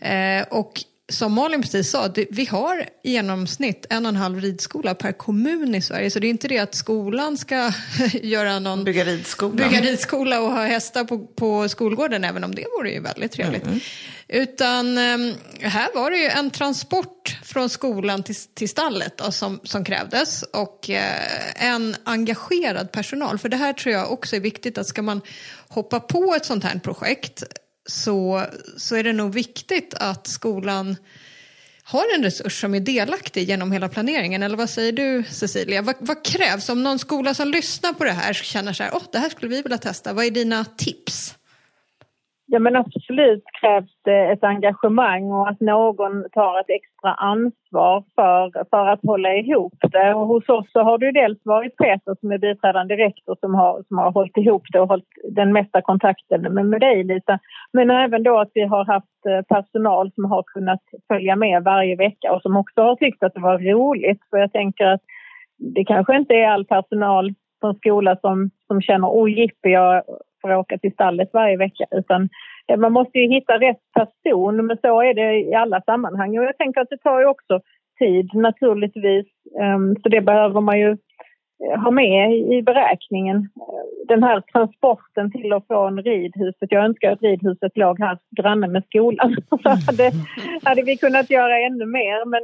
Eh, 0.00 0.42
och 0.50 0.84
som 1.12 1.32
Malin 1.32 1.62
precis 1.62 1.90
sa, 1.90 2.08
det, 2.08 2.26
vi 2.30 2.44
har 2.44 2.88
i 3.02 3.12
genomsnitt 3.12 3.86
en 3.90 4.06
och 4.06 4.08
en 4.08 4.16
halv 4.16 4.40
ridskola 4.40 4.94
per 4.94 5.12
kommun 5.12 5.74
i 5.74 5.82
Sverige. 5.82 6.10
Så 6.10 6.18
det 6.18 6.26
är 6.26 6.30
inte 6.30 6.48
det 6.48 6.58
att 6.58 6.74
skolan 6.74 7.38
ska 7.38 7.72
göra 8.22 8.58
någon... 8.58 8.84
Bygga 8.84 9.04
ridskola. 9.04 9.54
Bygga 9.54 9.80
ridskola 9.80 10.40
och 10.40 10.52
ha 10.52 10.64
hästar 10.64 11.04
på, 11.04 11.18
på 11.18 11.68
skolgården, 11.68 12.24
även 12.24 12.44
om 12.44 12.54
det 12.54 12.66
vore 12.78 12.90
ju 12.90 13.00
väldigt 13.00 13.32
trevligt. 13.32 13.66
Mm. 13.66 13.80
Utan 14.28 14.98
um, 14.98 15.34
här 15.60 15.94
var 15.94 16.10
det 16.10 16.16
ju 16.16 16.28
en 16.28 16.50
transport 16.50 17.38
från 17.42 17.68
skolan 17.68 18.22
till, 18.22 18.34
till 18.34 18.68
stallet 18.68 19.18
då, 19.18 19.32
som, 19.32 19.60
som 19.64 19.84
krävdes 19.84 20.42
och 20.42 20.86
uh, 20.88 21.66
en 21.66 21.96
engagerad 22.04 22.92
personal. 22.92 23.38
För 23.38 23.48
det 23.48 23.56
här 23.56 23.72
tror 23.72 23.94
jag 23.94 24.12
också 24.12 24.36
är 24.36 24.40
viktigt 24.40 24.78
att 24.78 24.86
ska 24.86 25.02
man 25.02 25.20
hoppa 25.68 26.00
på 26.00 26.34
ett 26.36 26.44
sånt 26.44 26.64
här 26.64 26.78
projekt 26.78 27.42
så, 27.86 28.46
så 28.76 28.96
är 28.96 29.04
det 29.04 29.12
nog 29.12 29.34
viktigt 29.34 29.94
att 29.94 30.26
skolan 30.26 30.96
har 31.84 32.04
en 32.14 32.22
resurs 32.22 32.60
som 32.60 32.74
är 32.74 32.80
delaktig 32.80 33.48
genom 33.48 33.72
hela 33.72 33.88
planeringen. 33.88 34.42
Eller 34.42 34.56
vad 34.56 34.70
säger 34.70 34.92
du 34.92 35.24
Cecilia? 35.30 35.82
Vad, 35.82 35.96
vad 35.98 36.24
krävs 36.24 36.68
om 36.68 36.82
någon 36.82 36.98
skola 36.98 37.34
som 37.34 37.48
lyssnar 37.48 37.92
på 37.92 38.04
det 38.04 38.12
här 38.12 38.32
känner 38.32 38.72
så 38.72 38.82
här, 38.82 38.90
oh, 38.90 39.02
det 39.12 39.18
här 39.18 39.28
skulle 39.28 39.56
vi 39.56 39.62
vilja 39.62 39.78
testa. 39.78 40.12
Vad 40.12 40.24
är 40.24 40.30
dina 40.30 40.64
tips? 40.64 41.34
Ja 42.54 42.58
men 42.58 42.76
absolut 42.76 43.44
krävs 43.60 43.90
det 44.04 44.32
ett 44.32 44.44
engagemang 44.44 45.32
och 45.32 45.48
att 45.48 45.60
någon 45.60 46.24
tar 46.32 46.60
ett 46.60 46.70
extra 46.70 47.14
ansvar 47.14 48.04
för, 48.14 48.64
för 48.70 48.86
att 48.88 49.00
hålla 49.02 49.34
ihop 49.34 49.74
det. 49.92 50.14
Och 50.14 50.26
hos 50.26 50.48
oss 50.48 50.72
så 50.72 50.80
har 50.82 50.98
det 50.98 51.12
dels 51.12 51.38
varit 51.44 51.76
Peter 51.76 52.16
som 52.20 52.32
är 52.32 52.38
biträdande 52.38 52.96
rektor 52.96 53.36
som 53.40 53.54
har, 53.54 53.82
som 53.88 53.98
har 53.98 54.12
hållit 54.12 54.36
ihop 54.36 54.62
det 54.72 54.80
och 54.80 54.88
hållit 54.88 55.12
den 55.30 55.52
mesta 55.52 55.82
kontakten 55.82 56.42
med, 56.54 56.66
med 56.66 56.80
dig 56.80 57.04
Lisa. 57.04 57.38
Men 57.72 57.90
även 57.90 58.22
då 58.22 58.38
att 58.38 58.50
vi 58.54 58.62
har 58.62 58.84
haft 58.84 59.26
eh, 59.26 59.56
personal 59.56 60.12
som 60.12 60.24
har 60.24 60.42
kunnat 60.42 60.82
följa 61.08 61.36
med 61.36 61.64
varje 61.64 61.96
vecka 61.96 62.32
och 62.32 62.42
som 62.42 62.56
också 62.56 62.80
har 62.82 62.96
tyckt 62.96 63.22
att 63.22 63.34
det 63.34 63.40
var 63.40 63.58
roligt. 63.58 64.20
För 64.30 64.38
jag 64.38 64.52
tänker 64.52 64.86
att 64.86 65.02
det 65.58 65.84
kanske 65.84 66.16
inte 66.16 66.34
är 66.34 66.48
all 66.48 66.64
personal 66.64 67.34
från 67.62 67.74
skola 67.74 68.16
som, 68.20 68.50
som 68.66 68.80
känner 68.80 69.08
oj 69.12 69.40
jippi, 69.40 69.70
jag 69.70 70.02
att 70.50 70.58
åka 70.58 70.78
till 70.78 70.92
stallet 70.92 71.30
varje 71.32 71.56
vecka 71.56 71.84
utan 71.90 72.28
eh, 72.68 72.76
man 72.76 72.92
måste 72.92 73.18
ju 73.18 73.34
hitta 73.34 73.58
rätt 73.58 73.92
person 73.94 74.66
men 74.66 74.78
så 74.80 75.02
är 75.02 75.14
det 75.14 75.40
i 75.40 75.54
alla 75.54 75.80
sammanhang 75.80 76.38
och 76.38 76.44
jag 76.44 76.58
tänker 76.58 76.80
att 76.80 76.90
det 76.90 76.98
tar 76.98 77.20
ju 77.20 77.26
också 77.26 77.60
tid 77.98 78.34
naturligtvis 78.34 79.26
ehm, 79.60 79.96
så 80.02 80.08
det 80.08 80.20
behöver 80.20 80.60
man 80.60 80.80
ju 80.80 80.90
eh, 81.64 81.80
ha 81.82 81.90
med 81.90 82.32
i 82.32 82.62
beräkningen. 82.62 83.36
Eh, 83.36 84.06
den 84.08 84.22
här 84.22 84.40
transporten 84.40 85.32
till 85.32 85.52
och 85.52 85.66
från 85.66 86.02
ridhuset, 86.02 86.72
jag 86.72 86.84
önskar 86.84 87.12
att 87.12 87.22
ridhuset 87.22 87.76
låg 87.76 88.00
här 88.00 88.18
granne 88.36 88.68
med 88.68 88.84
skolan. 88.84 89.36
Så 89.62 89.68
hade, 89.68 90.12
hade 90.64 90.82
vi 90.82 90.96
kunnat 90.96 91.30
göra 91.30 91.58
ännu 91.58 91.86
mer 91.86 92.24
men, 92.24 92.42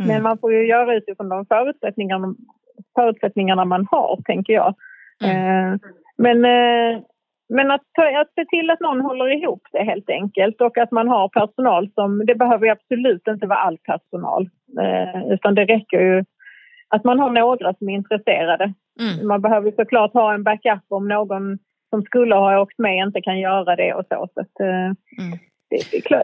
mm. 0.00 0.08
men 0.08 0.22
man 0.22 0.38
får 0.38 0.52
ju 0.52 0.66
göra 0.66 0.94
utifrån 0.94 1.28
de 1.28 1.46
förutsättningarna, 1.46 2.34
förutsättningarna 2.96 3.64
man 3.64 3.86
har, 3.90 4.20
tänker 4.24 4.52
jag. 4.52 4.74
Mm. 5.24 5.78
Men, 6.18 6.44
eh, 6.44 7.02
men 7.48 7.70
att, 7.70 7.82
att 8.20 8.34
se 8.34 8.44
till 8.44 8.70
att 8.70 8.80
någon 8.80 9.00
håller 9.00 9.42
ihop 9.42 9.62
det 9.72 9.82
helt 9.82 10.10
enkelt 10.10 10.60
och 10.60 10.78
att 10.78 10.90
man 10.90 11.08
har 11.08 11.28
personal 11.28 11.90
som, 11.94 12.26
det 12.26 12.34
behöver 12.34 12.68
absolut 12.68 13.28
inte 13.28 13.46
vara 13.46 13.58
all 13.58 13.78
personal 13.78 14.48
eh, 14.80 15.32
utan 15.32 15.54
det 15.54 15.64
räcker 15.64 16.00
ju 16.00 16.24
att 16.88 17.04
man 17.04 17.18
har 17.18 17.30
några 17.30 17.74
som 17.74 17.88
är 17.88 17.94
intresserade. 17.94 18.72
Mm. 19.00 19.28
Man 19.28 19.42
behöver 19.42 19.70
såklart 19.70 20.12
ha 20.12 20.34
en 20.34 20.42
backup 20.42 20.84
om 20.88 21.08
någon 21.08 21.58
som 21.90 22.02
skulle 22.02 22.34
ha 22.34 22.60
åkt 22.60 22.78
med 22.78 23.06
inte 23.06 23.20
kan 23.20 23.40
göra 23.40 23.76
det 23.76 23.94
och 23.94 24.04
så. 24.08 24.28
så 24.34 24.40
att, 24.40 24.60
eh, 24.60 24.86
mm. 25.24 25.38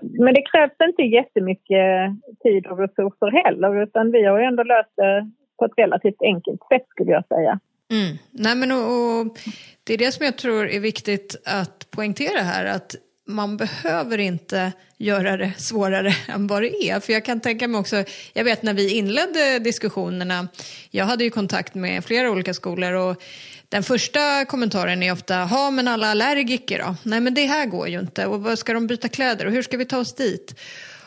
Men 0.02 0.34
det 0.34 0.42
krävs 0.42 0.76
inte 0.82 1.02
jättemycket 1.02 2.10
tid 2.42 2.66
och 2.66 2.78
resurser 2.78 3.44
heller 3.44 3.82
utan 3.82 4.10
vi 4.10 4.24
har 4.24 4.38
ju 4.38 4.44
ändå 4.44 4.62
löst 4.62 4.92
det 4.96 5.30
på 5.58 5.64
ett 5.64 5.72
relativt 5.76 6.22
enkelt 6.22 6.60
sätt 6.68 6.86
skulle 6.88 7.10
jag 7.10 7.26
säga. 7.26 7.60
Mm. 7.90 8.18
Nej, 8.30 8.54
men 8.54 8.72
och, 8.72 9.20
och, 9.20 9.38
det 9.84 9.94
är 9.94 9.98
det 9.98 10.12
som 10.12 10.24
jag 10.24 10.38
tror 10.38 10.68
är 10.68 10.80
viktigt 10.80 11.36
att 11.44 11.90
poängtera 11.90 12.40
här. 12.42 12.64
Att 12.64 12.96
man 13.26 13.56
behöver 13.56 14.18
inte 14.18 14.72
göra 14.98 15.36
det 15.36 15.52
svårare 15.56 16.12
än 16.28 16.46
vad 16.46 16.62
det 16.62 16.84
är. 16.84 17.00
För 17.00 17.12
jag 17.12 17.24
kan 17.24 17.40
tänka 17.40 17.68
mig 17.68 17.80
också, 17.80 18.04
jag 18.32 18.44
vet 18.44 18.62
när 18.62 18.74
vi 18.74 18.94
inledde 18.94 19.58
diskussionerna, 19.58 20.48
jag 20.90 21.04
hade 21.04 21.24
ju 21.24 21.30
kontakt 21.30 21.74
med 21.74 22.04
flera 22.04 22.30
olika 22.30 22.54
skolor 22.54 22.92
och 22.92 23.22
den 23.68 23.82
första 23.82 24.44
kommentaren 24.44 25.02
är 25.02 25.12
ofta, 25.12 25.48
ja 25.50 25.70
men 25.70 25.88
alla 25.88 26.06
allergiker 26.06 26.78
då? 26.78 26.96
Nej 27.02 27.20
men 27.20 27.34
det 27.34 27.46
här 27.46 27.66
går 27.66 27.88
ju 27.88 28.00
inte 28.00 28.26
och 28.26 28.42
vad 28.42 28.58
ska 28.58 28.72
de 28.72 28.86
byta 28.86 29.08
kläder 29.08 29.46
och 29.46 29.52
hur 29.52 29.62
ska 29.62 29.76
vi 29.76 29.84
ta 29.84 29.98
oss 29.98 30.14
dit? 30.14 30.54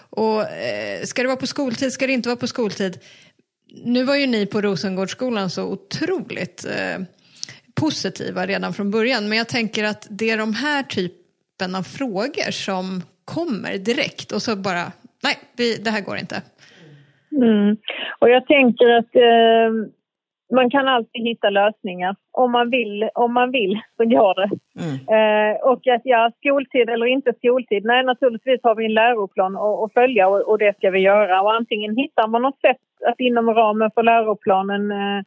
Och 0.10 0.42
eh, 0.42 1.04
ska 1.04 1.22
det 1.22 1.28
vara 1.28 1.38
på 1.38 1.48
skoltid, 1.48 1.94
ska 1.94 2.08
det 2.08 2.14
inte 2.14 2.30
vara 2.30 2.38
på 2.38 2.48
skoltid? 2.48 3.00
Nu 3.84 4.04
var 4.04 4.16
ju 4.16 4.28
ni 4.28 4.46
på 4.46 4.62
Rosengårdsskolan 4.62 5.50
så 5.50 5.64
otroligt 5.64 6.66
eh, 6.66 7.04
positiva 7.82 8.46
redan 8.46 8.74
från 8.74 8.92
början 8.92 9.30
men 9.30 9.38
jag 9.38 9.48
tänker 9.48 9.84
att 9.84 10.08
det 10.10 10.30
är 10.30 10.38
de 10.38 10.54
här 10.54 10.84
typen 10.84 11.76
av 11.76 11.84
frågor 11.84 12.52
som 12.52 13.02
kommer 13.26 13.78
direkt 13.78 14.32
och 14.32 14.42
så 14.42 14.56
bara, 14.56 14.92
nej 15.24 15.38
vi, 15.58 15.78
det 15.78 15.90
här 15.90 16.02
går 16.02 16.18
inte. 16.18 16.42
Mm. 17.32 17.78
Och 18.20 18.30
jag 18.30 18.48
tänker 18.48 18.90
att 18.90 19.16
eh, 19.16 19.90
man 20.52 20.70
kan 20.70 20.88
alltid 20.88 21.22
hitta 21.24 21.50
lösningar. 21.50 22.16
Om 22.32 22.52
man 22.52 22.70
vill, 22.70 23.10
om 23.16 23.34
man 23.34 23.52
vill 23.52 23.82
så 23.98 24.06
går 24.06 24.36
det. 24.36 24.50
Mm. 24.84 24.96
Eh, 25.16 25.56
och 25.62 25.88
att 25.88 26.02
ja, 26.04 26.32
skoltid 26.38 26.90
eller 26.90 27.06
inte 27.06 27.34
skoltid, 27.34 27.86
nej 27.86 28.04
naturligtvis 28.04 28.60
har 28.64 28.76
vi 28.76 28.86
en 28.86 28.94
läroplan 28.94 29.56
att, 29.56 29.94
följa 29.94 30.28
och, 30.28 30.42
och, 30.50 30.58
det 30.58 30.78
ska 30.78 30.90
vi 30.90 31.00
göra. 31.00 31.42
Och 31.42 31.54
antingen 31.54 31.96
hittar 31.98 32.28
man 32.28 32.42
något 32.42 32.62
sätt 32.62 32.78
att 33.08 33.20
inom 33.20 33.54
ramen 33.54 33.92
för 33.96 34.04
läroplanen 34.04 34.92
eh, 34.92 35.24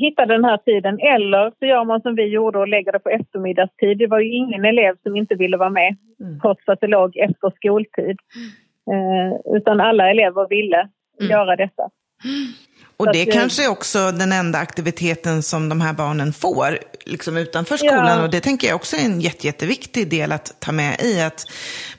hitta 0.00 0.26
den 0.26 0.44
här 0.44 0.56
tiden 0.56 0.98
eller 1.00 1.52
så 1.58 1.66
gör 1.66 1.84
man 1.84 2.00
som 2.00 2.14
vi 2.14 2.24
gjorde 2.24 2.58
och 2.58 2.68
lägger 2.68 2.92
det 2.92 2.98
på 2.98 3.08
eftermiddagstid. 3.08 3.98
Det 3.98 4.06
var 4.06 4.20
ju 4.20 4.32
ingen 4.32 4.64
elev 4.64 4.96
som 5.02 5.16
inte 5.16 5.34
ville 5.34 5.56
vara 5.56 5.70
med 5.70 5.96
Mm. 6.20 6.40
trots 6.40 6.68
att 6.68 6.80
det 6.80 6.86
låg 6.86 7.16
efter 7.16 7.50
skoltid. 7.56 8.16
Eh, 8.92 9.56
utan 9.56 9.80
alla 9.80 10.10
elever 10.10 10.48
ville 10.48 10.88
göra 11.30 11.56
detta. 11.56 11.90
Och 13.00 13.12
det 13.12 13.22
att, 13.22 13.28
eh, 13.28 13.34
kanske 13.34 13.64
är 13.64 13.68
också 13.68 14.12
den 14.12 14.32
enda 14.32 14.58
aktiviteten 14.58 15.42
som 15.42 15.68
de 15.68 15.80
här 15.80 15.92
barnen 15.92 16.32
får 16.32 16.78
liksom 17.04 17.36
utanför 17.36 17.76
skolan. 17.76 18.18
Ja. 18.18 18.22
Och 18.22 18.30
det 18.30 18.40
tänker 18.40 18.68
jag 18.68 18.76
också 18.76 18.96
är 18.96 19.00
en 19.00 19.20
jätte, 19.20 19.46
jätteviktig 19.46 20.10
del 20.10 20.32
att 20.32 20.60
ta 20.60 20.72
med 20.72 21.00
i. 21.00 21.20
Att 21.20 21.46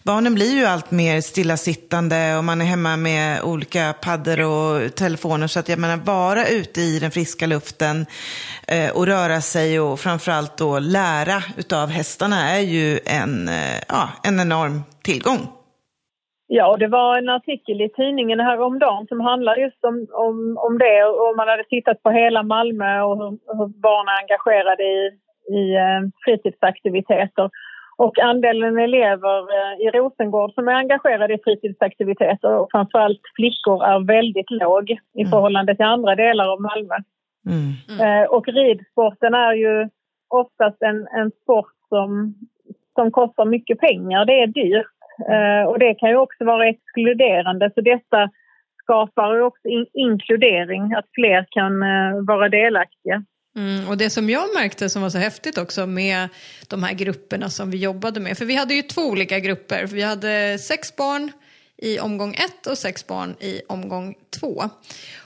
barnen 0.04 0.36
blir 0.36 0.54
ju 0.54 0.66
allt 0.66 0.92
mer 0.92 1.22
stillasittande 1.22 2.38
och 2.38 2.44
man 2.44 2.62
är 2.62 2.66
hemma 2.66 2.98
med 2.98 3.42
olika 3.42 3.94
paddor 4.02 4.40
och 4.42 4.96
telefoner. 4.96 5.48
Så 5.48 5.60
att 5.60 5.70
jag 5.70 5.80
menar, 5.80 5.98
vara 5.98 6.48
ute 6.48 6.82
i 6.82 7.00
den 7.00 7.12
friska 7.12 7.48
luften 7.48 8.06
eh, 8.68 8.90
och 8.90 9.06
röra 9.06 9.42
sig 9.42 9.80
och 9.80 10.00
framförallt 10.00 10.58
då 10.58 10.80
lära 10.80 11.44
utav 11.58 11.90
hästarna 11.90 12.50
är 12.50 12.60
ju 12.60 13.00
en, 13.06 13.48
eh, 13.48 13.80
ja, 13.88 14.10
en 14.24 14.40
enorm 14.40 14.84
tillgång. 15.04 15.48
Ja, 16.54 16.72
och 16.72 16.80
det 16.80 16.88
var 16.88 17.18
en 17.18 17.30
artikel 17.30 17.82
i 17.82 17.90
tidningen 17.90 18.40
häromdagen 18.40 19.08
som 19.08 19.20
handlade 19.20 19.62
just 19.62 19.84
om, 19.84 20.08
om, 20.12 20.58
om 20.58 20.78
det 20.78 21.04
och 21.04 21.38
man 21.38 21.48
hade 21.48 21.64
tittat 21.64 22.04
på 22.04 22.10
hela 22.10 22.44
Malmö 22.44 23.02
och 23.02 23.18
hur, 23.18 23.32
hur 23.58 23.68
barn 23.88 24.08
är 24.08 24.22
engagerade 24.22 24.84
i, 24.84 25.02
i 25.60 25.76
eh, 25.76 26.02
fritidsaktiviteter. 26.26 27.50
Och 27.98 28.20
andelen 28.20 28.78
elever 28.78 29.40
eh, 29.58 29.74
i 29.86 29.90
Rosengård 29.90 30.54
som 30.54 30.68
är 30.68 30.74
engagerade 30.74 31.34
i 31.34 31.44
fritidsaktiviteter 31.44 32.54
och 32.60 32.68
framförallt 32.72 33.22
flickor 33.36 33.84
är 33.84 34.00
väldigt 34.00 34.52
låg 34.52 34.90
i 35.14 35.26
förhållande 35.26 35.76
till 35.76 35.86
andra 35.86 36.16
delar 36.16 36.48
av 36.54 36.62
Malmö. 36.62 36.96
Mm. 37.52 37.72
Eh, 38.02 38.26
och 38.30 38.48
ridsporten 38.48 39.34
är 39.34 39.54
ju 39.54 39.90
oftast 40.30 40.82
en, 40.82 41.08
en 41.08 41.32
sport 41.44 41.76
som, 41.90 42.36
som 42.96 43.12
kostar 43.12 43.46
mycket 43.46 43.80
pengar. 43.80 44.26
Det 44.26 44.42
är 44.42 44.48
dyrt. 44.48 45.01
Eh, 45.30 45.70
och 45.70 45.80
det 45.80 45.96
kan 45.96 46.10
ju 46.10 46.18
också 46.18 46.46
vara 46.46 46.70
exkluderande. 46.70 47.72
Så 47.76 47.82
detta 47.82 48.30
skapar 48.84 49.36
ju 49.36 49.42
också 49.42 49.68
in, 49.68 49.86
inkludering, 49.94 50.94
att 50.94 51.06
fler 51.14 51.48
kan 51.50 51.84
eh, 51.84 52.26
vara 52.28 52.50
delaktiga. 52.50 53.24
Mm, 53.56 53.90
och 53.90 53.98
det 53.98 54.10
som 54.10 54.30
jag 54.30 54.44
märkte 54.56 54.90
som 54.90 55.02
var 55.02 55.10
så 55.10 55.18
häftigt 55.18 55.58
också 55.58 55.86
med 55.86 56.28
de 56.70 56.84
här 56.84 56.94
grupperna 56.94 57.50
som 57.50 57.72
vi 57.72 57.78
jobbade 57.78 58.20
med, 58.20 58.38
för 58.38 58.46
vi 58.46 58.56
hade 58.56 58.74
ju 58.74 58.82
två 58.82 59.02
olika 59.02 59.40
grupper. 59.40 59.86
Vi 59.88 60.02
hade 60.02 60.58
sex 60.58 60.96
barn 60.96 61.32
i 61.78 62.00
omgång 62.00 62.34
ett 62.34 62.68
och 62.68 62.78
sex 62.78 63.08
barn 63.08 63.36
i 63.40 63.62
omgång 63.68 64.16
två. 64.40 64.64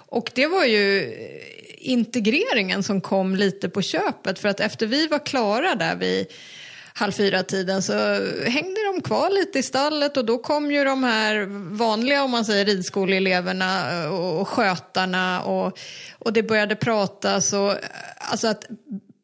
Och 0.09 0.31
det 0.35 0.47
var 0.47 0.65
ju 0.65 0.99
eh, 0.99 1.91
integreringen 1.91 2.83
som 2.83 3.01
kom 3.01 3.35
lite 3.35 3.69
på 3.69 3.81
köpet 3.81 4.39
för 4.39 4.49
att 4.49 4.59
efter 4.59 4.87
vi 4.87 5.07
var 5.07 5.19
klara 5.19 5.75
där 5.75 5.95
vid 5.95 6.27
halv 6.97 7.11
fyra-tiden 7.11 7.81
så 7.81 7.93
hängde 8.45 8.81
de 8.93 9.01
kvar 9.01 9.29
lite 9.29 9.59
i 9.59 9.63
stallet 9.63 10.17
och 10.17 10.25
då 10.25 10.37
kom 10.37 10.71
ju 10.71 10.83
de 10.83 11.03
här 11.03 11.45
vanliga, 11.75 12.23
om 12.23 12.31
man 12.31 12.45
säger 12.45 12.65
ridskoleeleverna 12.65 14.09
och, 14.09 14.47
skötarna 14.47 15.41
och, 15.41 15.79
och 16.19 16.33
det 16.33 16.43
började 16.43 16.75
pratas 16.75 17.53
och 17.53 17.73
alltså 18.17 18.47
att 18.47 18.65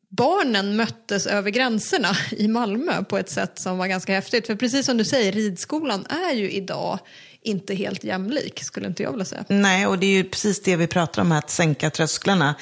barnen 0.10 0.76
möttes 0.76 1.28
över 1.28 1.52
gränserna 1.52 2.10
i 2.32 2.48
Malmö 2.48 3.04
på 3.04 3.18
ett 3.18 3.30
sätt 3.30 3.60
som 3.60 3.78
var 3.78 3.88
ganska 3.88 4.14
häftigt. 4.14 4.48
För 4.48 4.56
precis 4.56 4.86
som 4.86 4.98
du 4.98 5.06
säger, 5.06 5.32
ridskolan 5.32 6.06
är 6.06 6.34
ju 6.34 6.52
idag 6.52 7.00
inte 7.44 7.76
helt 7.76 8.04
jämlik, 8.04 8.64
skulle 8.64 8.88
inte 8.88 9.04
jag 9.04 9.12
vilja 9.12 9.26
säga. 9.26 9.46
Nej, 9.48 9.88
och 9.88 10.00
det 10.00 10.06
är 10.06 10.12
ju 10.12 10.24
precis 10.24 10.62
det 10.62 10.76
vi 10.76 10.88
pratar 10.88 11.22
om, 11.22 11.32
här, 11.32 11.40
att 11.40 11.50
sänka 11.50 11.90
trösklarna. 11.90 12.56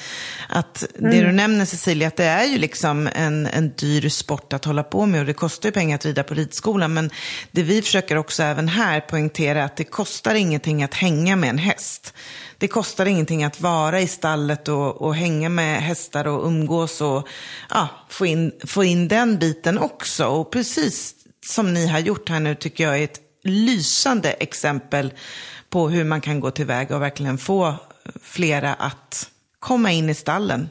Att 0.48 0.84
det 0.94 1.20
du 1.20 1.32
nämner 1.32 1.64
Cecilia, 1.64 2.08
att 2.08 2.16
det 2.16 2.24
är 2.24 2.44
ju 2.44 2.58
liksom 2.58 3.08
en, 3.14 3.46
en 3.46 3.72
dyr 3.76 4.08
sport 4.08 4.52
att 4.52 4.64
hålla 4.64 4.82
på 4.82 5.06
med 5.06 5.20
och 5.20 5.26
det 5.26 5.32
kostar 5.32 5.68
ju 5.68 5.72
pengar 5.72 5.94
att 5.94 6.04
rida 6.04 6.22
på 6.22 6.34
ridskolan. 6.34 6.94
Men 6.94 7.10
det 7.50 7.62
vi 7.62 7.82
försöker 7.82 8.16
också 8.16 8.42
även 8.42 8.68
här 8.68 9.00
poängtera 9.00 9.64
att 9.64 9.76
det 9.76 9.84
kostar 9.84 10.34
ingenting 10.34 10.82
att 10.82 10.94
hänga 10.94 11.36
med 11.36 11.50
en 11.50 11.58
häst. 11.58 12.14
Det 12.58 12.68
kostar 12.68 13.06
ingenting 13.06 13.44
att 13.44 13.60
vara 13.60 14.00
i 14.00 14.06
stallet 14.06 14.68
och, 14.68 15.02
och 15.02 15.14
hänga 15.14 15.48
med 15.48 15.82
hästar 15.82 16.26
och 16.26 16.46
umgås 16.46 17.00
och 17.00 17.28
ja, 17.70 17.88
få, 18.08 18.26
in, 18.26 18.52
få 18.66 18.84
in 18.84 19.08
den 19.08 19.38
biten 19.38 19.78
också. 19.78 20.26
Och 20.26 20.52
precis 20.52 21.14
som 21.46 21.74
ni 21.74 21.86
har 21.86 21.98
gjort 21.98 22.28
här 22.28 22.40
nu 22.40 22.54
tycker 22.54 22.84
jag 22.84 22.98
är 22.98 23.04
ett 23.04 23.29
lysande 23.44 24.30
exempel 24.30 25.12
på 25.70 25.88
hur 25.88 26.04
man 26.04 26.20
kan 26.20 26.40
gå 26.40 26.50
tillväga 26.50 26.96
och 26.96 27.02
verkligen 27.02 27.38
få 27.38 27.74
flera 28.22 28.74
att 28.74 29.30
komma 29.58 29.90
in 29.90 30.08
i 30.08 30.14
stallen. 30.14 30.68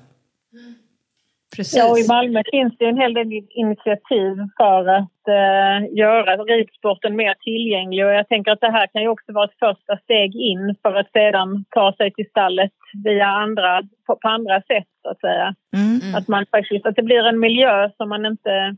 Precis. 1.55 1.77
Ja, 1.77 1.91
och 1.91 1.99
i 1.99 2.07
Malmö 2.07 2.41
finns 2.51 2.73
det 2.77 2.85
en 2.85 2.97
hel 2.97 3.13
del 3.13 3.31
initiativ 3.49 4.33
för 4.57 4.85
att 4.99 5.27
eh, 5.27 5.97
göra 5.97 6.37
ridsporten 6.37 7.15
mer 7.15 7.33
tillgänglig 7.33 8.05
och 8.05 8.11
jag 8.11 8.27
tänker 8.27 8.51
att 8.51 8.61
det 8.61 8.71
här 8.71 8.87
kan 8.87 9.01
ju 9.01 9.07
också 9.07 9.33
vara 9.33 9.45
ett 9.45 9.59
första 9.59 9.97
steg 9.97 10.35
in 10.35 10.75
för 10.81 10.95
att 10.95 11.11
sedan 11.11 11.65
ta 11.69 11.93
sig 11.97 12.13
till 12.13 12.29
stallet 12.29 12.71
via 13.03 13.25
andra, 13.25 13.81
på, 14.07 14.15
på 14.15 14.27
andra 14.27 14.61
sätt 14.61 14.87
så 15.01 15.09
att 15.09 15.19
säga. 15.19 15.55
Mm. 15.75 16.15
Att 16.15 16.27
man 16.27 16.45
faktiskt, 16.51 16.85
att 16.85 16.95
det 16.95 17.03
blir 17.03 17.23
en 17.23 17.39
miljö 17.39 17.89
som 17.97 18.09
man 18.09 18.25
inte, 18.25 18.75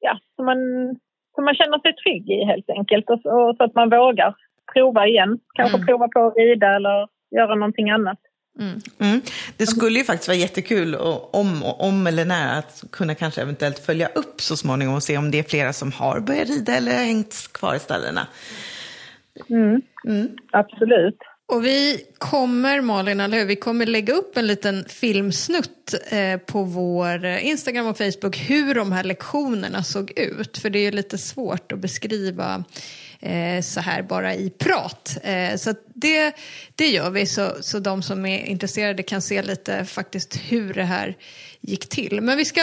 ja, 0.00 0.18
som 0.36 0.46
man, 0.46 0.58
som 1.36 1.44
man 1.44 1.54
känner 1.54 1.78
sig 1.78 1.92
trygg 2.02 2.24
i 2.30 2.44
helt 2.44 2.70
enkelt 2.70 3.06
och, 3.10 3.20
och 3.26 3.56
så 3.56 3.64
att 3.64 3.74
man 3.74 3.90
vågar 3.90 4.34
prova 4.72 5.06
igen. 5.06 5.38
Kanske 5.54 5.76
Mm. 5.76 5.86
prova 5.86 6.08
på 6.08 6.26
att 6.26 6.36
rida 6.36 6.76
eller 6.76 7.08
göra 7.36 7.54
någonting 7.54 7.90
annat. 7.90 8.18
Mm. 8.98 9.20
Det 9.56 9.66
skulle 9.66 9.98
ju 9.98 10.04
faktiskt 10.04 10.28
vara 10.28 10.38
jättekul 10.38 10.94
och, 10.94 11.34
om, 11.34 11.62
om 11.62 12.06
eller 12.06 12.24
när 12.24 12.58
att 12.58 12.84
kunna 12.92 13.14
kanske 13.14 13.42
eventuellt 13.42 13.78
följa 13.78 14.08
upp 14.08 14.40
så 14.40 14.56
småningom 14.56 14.94
och 14.94 15.02
se 15.02 15.18
om 15.18 15.30
det 15.30 15.38
är 15.38 15.42
flera 15.42 15.72
som 15.72 15.92
har 15.92 16.20
börjat 16.20 16.48
rida 16.48 16.72
eller 16.76 16.92
hängt 16.92 17.52
kvar 17.52 17.74
i 17.74 17.78
ställena. 17.78 18.26
Absolut. 20.50 21.18
Och 21.48 21.64
vi 21.64 22.04
kommer, 22.18 22.80
Malin, 22.80 23.20
eller 23.20 23.38
hur? 23.38 23.44
Vi 23.44 23.56
kommer 23.56 23.86
lägga 23.86 24.14
upp 24.14 24.36
en 24.36 24.46
liten 24.46 24.84
filmsnutt 24.88 25.94
eh, 26.10 26.36
på 26.36 26.62
vår 26.62 27.24
eh, 27.24 27.46
Instagram 27.46 27.86
och 27.86 27.98
Facebook 27.98 28.36
hur 28.36 28.74
de 28.74 28.92
här 28.92 29.04
lektionerna 29.04 29.82
såg 29.82 30.18
ut. 30.18 30.58
För 30.58 30.70
det 30.70 30.78
är 30.78 30.82
ju 30.82 30.90
lite 30.90 31.18
svårt 31.18 31.72
att 31.72 31.78
beskriva 31.78 32.64
eh, 33.20 33.62
så 33.62 33.80
här 33.80 34.02
bara 34.02 34.34
i 34.34 34.50
prat. 34.50 35.18
Eh, 35.22 35.56
så 35.56 35.70
att 35.70 35.82
det, 35.94 36.36
det 36.74 36.88
gör 36.88 37.10
vi 37.10 37.26
så, 37.26 37.52
så 37.60 37.78
de 37.78 38.02
som 38.02 38.26
är 38.26 38.44
intresserade 38.44 39.02
kan 39.02 39.22
se 39.22 39.42
lite 39.42 39.84
faktiskt 39.84 40.36
hur 40.36 40.74
det 40.74 40.84
här 40.84 41.16
gick 41.60 41.88
till. 41.88 42.20
Men 42.20 42.36
vi 42.36 42.44
ska 42.44 42.62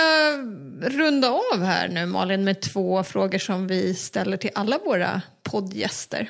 runda 0.81 1.29
av 1.29 1.63
här 1.63 1.87
nu, 1.87 2.05
Malin, 2.05 2.43
med 2.43 2.61
två 2.61 3.03
frågor 3.03 3.39
som 3.39 3.67
vi 3.67 3.95
ställer 3.95 4.37
till 4.37 4.51
alla 4.53 4.77
våra 4.77 5.21
poddgäster. 5.43 6.29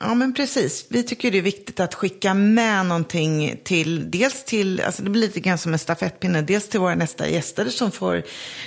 Ja, 0.00 0.14
men 0.14 0.34
precis. 0.34 0.86
Vi 0.88 1.02
tycker 1.02 1.30
det 1.30 1.38
är 1.38 1.42
viktigt 1.42 1.80
att 1.80 1.94
skicka 1.94 2.34
med 2.34 2.86
någonting 2.86 3.60
till, 3.64 4.10
dels 4.10 4.44
till, 4.44 4.80
alltså 4.80 5.02
det 5.02 5.10
blir 5.10 5.22
lite 5.22 5.40
grann 5.40 5.58
som 5.58 5.72
en 5.72 5.78
stafettpinne, 5.78 6.42
dels 6.42 6.68
till 6.68 6.80
våra 6.80 6.94
nästa 6.94 7.28
gäster 7.28 7.68
som 7.68 7.90
får 7.90 8.22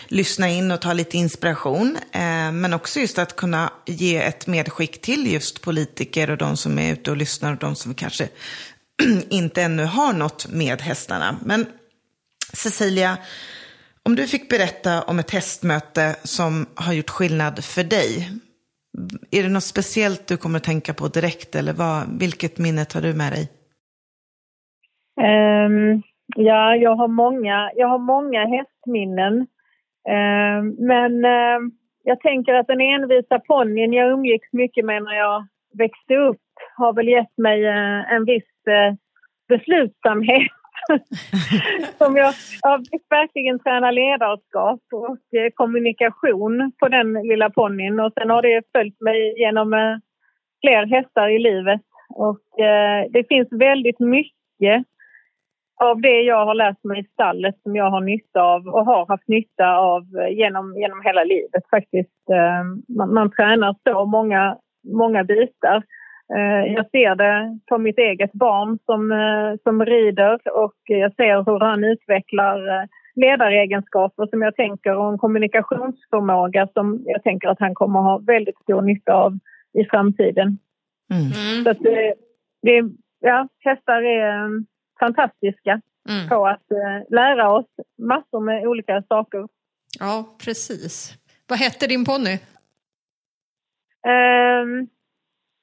lyssna 0.07 0.49
in 0.49 0.71
och 0.71 0.81
ta 0.81 0.93
lite 0.93 1.17
inspiration, 1.17 1.97
eh, 2.11 2.51
men 2.51 2.73
också 2.73 2.99
just 2.99 3.17
att 3.17 3.35
kunna 3.35 3.73
ge 3.85 4.17
ett 4.17 4.47
medskick 4.47 5.01
till 5.01 5.31
just 5.31 5.61
politiker 5.61 6.29
och 6.29 6.37
de 6.37 6.57
som 6.57 6.79
är 6.79 6.93
ute 6.93 7.11
och 7.11 7.17
lyssnar 7.17 7.51
och 7.51 7.59
de 7.59 7.75
som 7.75 7.93
kanske 7.93 8.29
inte 9.29 9.61
ännu 9.61 9.83
har 9.83 10.13
något 10.13 10.47
med 10.47 10.81
hästarna. 10.81 11.39
Men 11.45 11.65
Cecilia, 12.53 13.17
om 14.03 14.15
du 14.15 14.27
fick 14.27 14.49
berätta 14.49 15.01
om 15.01 15.19
ett 15.19 15.31
hästmöte 15.31 16.15
som 16.23 16.65
har 16.75 16.93
gjort 16.93 17.09
skillnad 17.09 17.63
för 17.63 17.83
dig, 17.83 18.31
är 19.31 19.43
det 19.43 19.49
något 19.49 19.63
speciellt 19.63 20.27
du 20.27 20.37
kommer 20.37 20.57
att 20.57 20.63
tänka 20.63 20.93
på 20.93 21.07
direkt 21.07 21.55
eller 21.55 21.73
vad, 21.73 22.19
vilket 22.19 22.57
minne 22.59 22.85
tar 22.85 23.01
du 23.01 23.13
med 23.13 23.31
dig? 23.31 23.45
Um, 25.21 26.01
ja, 26.35 26.75
jag 26.75 26.95
har 26.95 27.07
många, 27.07 27.71
jag 27.75 27.87
har 27.87 27.99
många 27.99 28.45
hästminnen. 28.45 29.33
Um, 30.09 30.63
men 30.91 31.25
um, 31.25 31.71
jag 32.03 32.19
tänker 32.19 32.53
att 32.53 32.67
den 32.67 32.81
envisa 32.81 33.39
ponnyn 33.39 33.93
jag 33.93 34.11
umgicks 34.11 34.53
mycket 34.53 34.85
med 34.85 35.03
när 35.03 35.13
jag 35.13 35.47
växte 35.77 36.15
upp 36.15 36.41
har 36.77 36.93
väl 36.93 37.07
gett 37.07 37.37
mig 37.37 37.65
uh, 37.65 38.13
en 38.13 38.25
viss 38.25 38.53
uh, 38.67 38.95
beslutsamhet. 39.47 40.51
som 41.97 42.15
jag, 42.15 42.33
jag 42.61 42.79
fick 42.91 43.05
verkligen 43.09 43.59
träna 43.59 43.91
ledarskap 43.91 44.81
och 44.93 45.39
eh, 45.39 45.49
kommunikation 45.53 46.71
på 46.79 46.87
den 46.87 47.13
lilla 47.13 47.49
ponnyn 47.49 47.99
och 47.99 48.13
sen 48.13 48.29
har 48.29 48.41
det 48.41 48.61
följt 48.77 49.01
mig 49.01 49.39
genom 49.39 49.73
eh, 49.73 49.97
fler 50.61 50.85
hästar 50.85 51.29
i 51.29 51.39
livet. 51.39 51.81
Och 52.09 52.59
eh, 52.59 53.05
det 53.09 53.27
finns 53.27 53.47
väldigt 53.51 53.99
mycket 53.99 54.85
av 55.83 56.01
det 56.01 56.21
jag 56.21 56.45
har 56.45 56.55
lärt 56.55 56.83
mig 56.83 56.99
i 56.99 57.07
stallet 57.13 57.55
som 57.63 57.75
jag 57.75 57.89
har 57.89 58.01
nytta 58.01 58.41
av 58.41 58.67
och 58.67 58.85
har 58.85 59.05
haft 59.05 59.27
nytta 59.27 59.77
av 59.77 60.01
eh, 60.01 60.37
genom, 60.37 60.77
genom 60.77 61.01
hela 61.03 61.23
livet 61.23 61.63
faktiskt. 61.69 62.29
Eh, 62.31 62.63
man, 62.97 63.13
man 63.13 63.31
tränar 63.31 63.75
så 63.83 64.05
många, 64.05 64.57
många 64.93 65.23
bitar. 65.23 65.83
Eh, 66.33 66.73
jag 66.73 66.89
ser 66.89 67.15
det 67.15 67.59
på 67.65 67.77
mitt 67.77 67.97
eget 67.97 68.33
barn 68.33 68.79
som, 68.85 69.11
eh, 69.11 69.59
som 69.63 69.85
rider 69.85 70.39
och 70.63 70.75
jag 70.83 71.15
ser 71.15 71.51
hur 71.51 71.59
han 71.59 71.83
utvecklar 71.83 72.67
eh, 72.67 72.87
ledaregenskaper 73.15 74.27
som 74.27 74.41
jag 74.41 74.55
tänker 74.55 74.95
och 74.95 75.11
en 75.11 75.17
kommunikationsförmåga 75.17 76.67
som 76.73 77.03
jag 77.05 77.23
tänker 77.23 77.47
att 77.47 77.59
han 77.59 77.75
kommer 77.75 77.99
ha 77.99 78.17
väldigt 78.17 78.57
stor 78.57 78.81
nytta 78.81 79.13
av 79.13 79.33
i 79.73 79.85
framtiden. 79.85 80.57
Mm. 81.13 81.63
Så 81.63 81.69
att 81.69 81.79
det, 81.79 82.13
det, 82.61 82.83
ja, 83.19 83.47
hästar 83.59 84.01
är 84.01 84.49
fantastiska 84.99 85.81
mm. 86.09 86.29
på 86.29 86.47
att 86.47 86.65
lära 87.09 87.51
oss 87.51 87.69
massor 87.97 88.39
med 88.39 88.67
olika 88.67 89.03
saker. 89.09 89.47
Ja, 89.99 90.35
precis. 90.45 91.17
Vad 91.49 91.59
hette 91.59 91.87
din 91.87 92.05
ponny? 92.05 92.37
Um, 94.07 94.87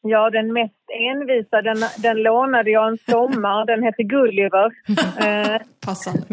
Ja, 0.02 0.30
den 0.30 0.52
mest 0.52 0.84
envisa, 1.10 1.62
den, 1.62 1.76
den 1.98 2.22
lånade 2.22 2.70
jag 2.70 2.88
en 2.88 2.98
sommar. 2.98 3.66
Den 3.66 3.82
hette 3.82 4.02
Gulliver. 4.02 4.72
Eh, 5.26 5.60
Passande. 5.86 6.26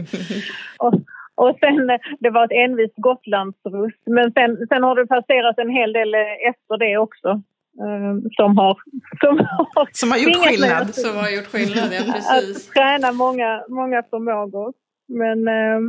och, 0.79 0.93
och 1.35 1.57
sen, 1.59 1.99
det 2.19 2.29
var 2.29 2.45
ett 2.45 2.69
envist 2.69 2.93
Gotlandsruss. 2.97 3.93
Men 4.05 4.31
sen, 4.31 4.67
sen 4.69 4.83
har 4.83 4.95
det 4.95 5.07
passerat 5.07 5.57
en 5.57 5.69
hel 5.69 5.93
del 5.93 6.15
efter 6.51 6.77
det 6.77 6.97
också. 6.97 7.29
Eh, 7.83 8.13
som 8.31 8.57
har... 8.57 8.77
Som 9.19 9.37
har, 9.37 9.87
som 9.91 10.11
har 10.11 10.17
gjort 10.17 10.47
skillnad. 10.47 10.81
Att, 10.81 10.95
som 10.95 11.17
har 11.17 11.29
gjort 11.29 11.47
skillnad, 11.47 11.89
ja 11.91 12.01
precis. 12.13 12.67
Att 12.67 12.73
träna 12.73 13.11
många, 13.11 13.63
många 13.69 14.03
förmågor. 14.09 14.73
Men, 15.07 15.47
eh, 15.47 15.79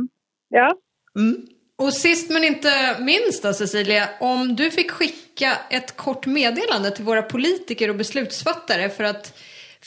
ja. 0.49 0.75
Mm. 1.19 1.35
Och 1.83 1.93
sist 1.93 2.33
men 2.33 2.43
inte 2.43 2.71
minst 3.11 3.43
då 3.43 3.53
Cecilia, 3.53 4.03
om 4.19 4.55
du 4.55 4.71
fick 4.71 4.91
skicka 4.91 5.51
ett 5.77 5.97
kort 5.97 6.25
meddelande 6.25 6.91
till 6.95 7.05
våra 7.05 7.21
politiker 7.21 7.89
och 7.89 7.95
beslutsfattare 7.95 8.89
för 8.89 9.03
att 9.03 9.25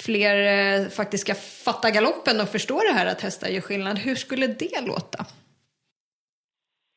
fler 0.04 0.36
eh, 0.54 0.88
faktiskt 0.98 1.24
ska 1.26 1.34
fatta 1.68 1.90
galoppen 1.96 2.36
och 2.42 2.48
förstå 2.48 2.76
det 2.88 2.94
här 2.98 3.06
att 3.12 3.22
hästar 3.22 3.48
gör 3.48 3.60
skillnad, 3.60 3.98
hur 3.98 4.14
skulle 4.14 4.46
det 4.46 4.80
låta? 4.90 5.20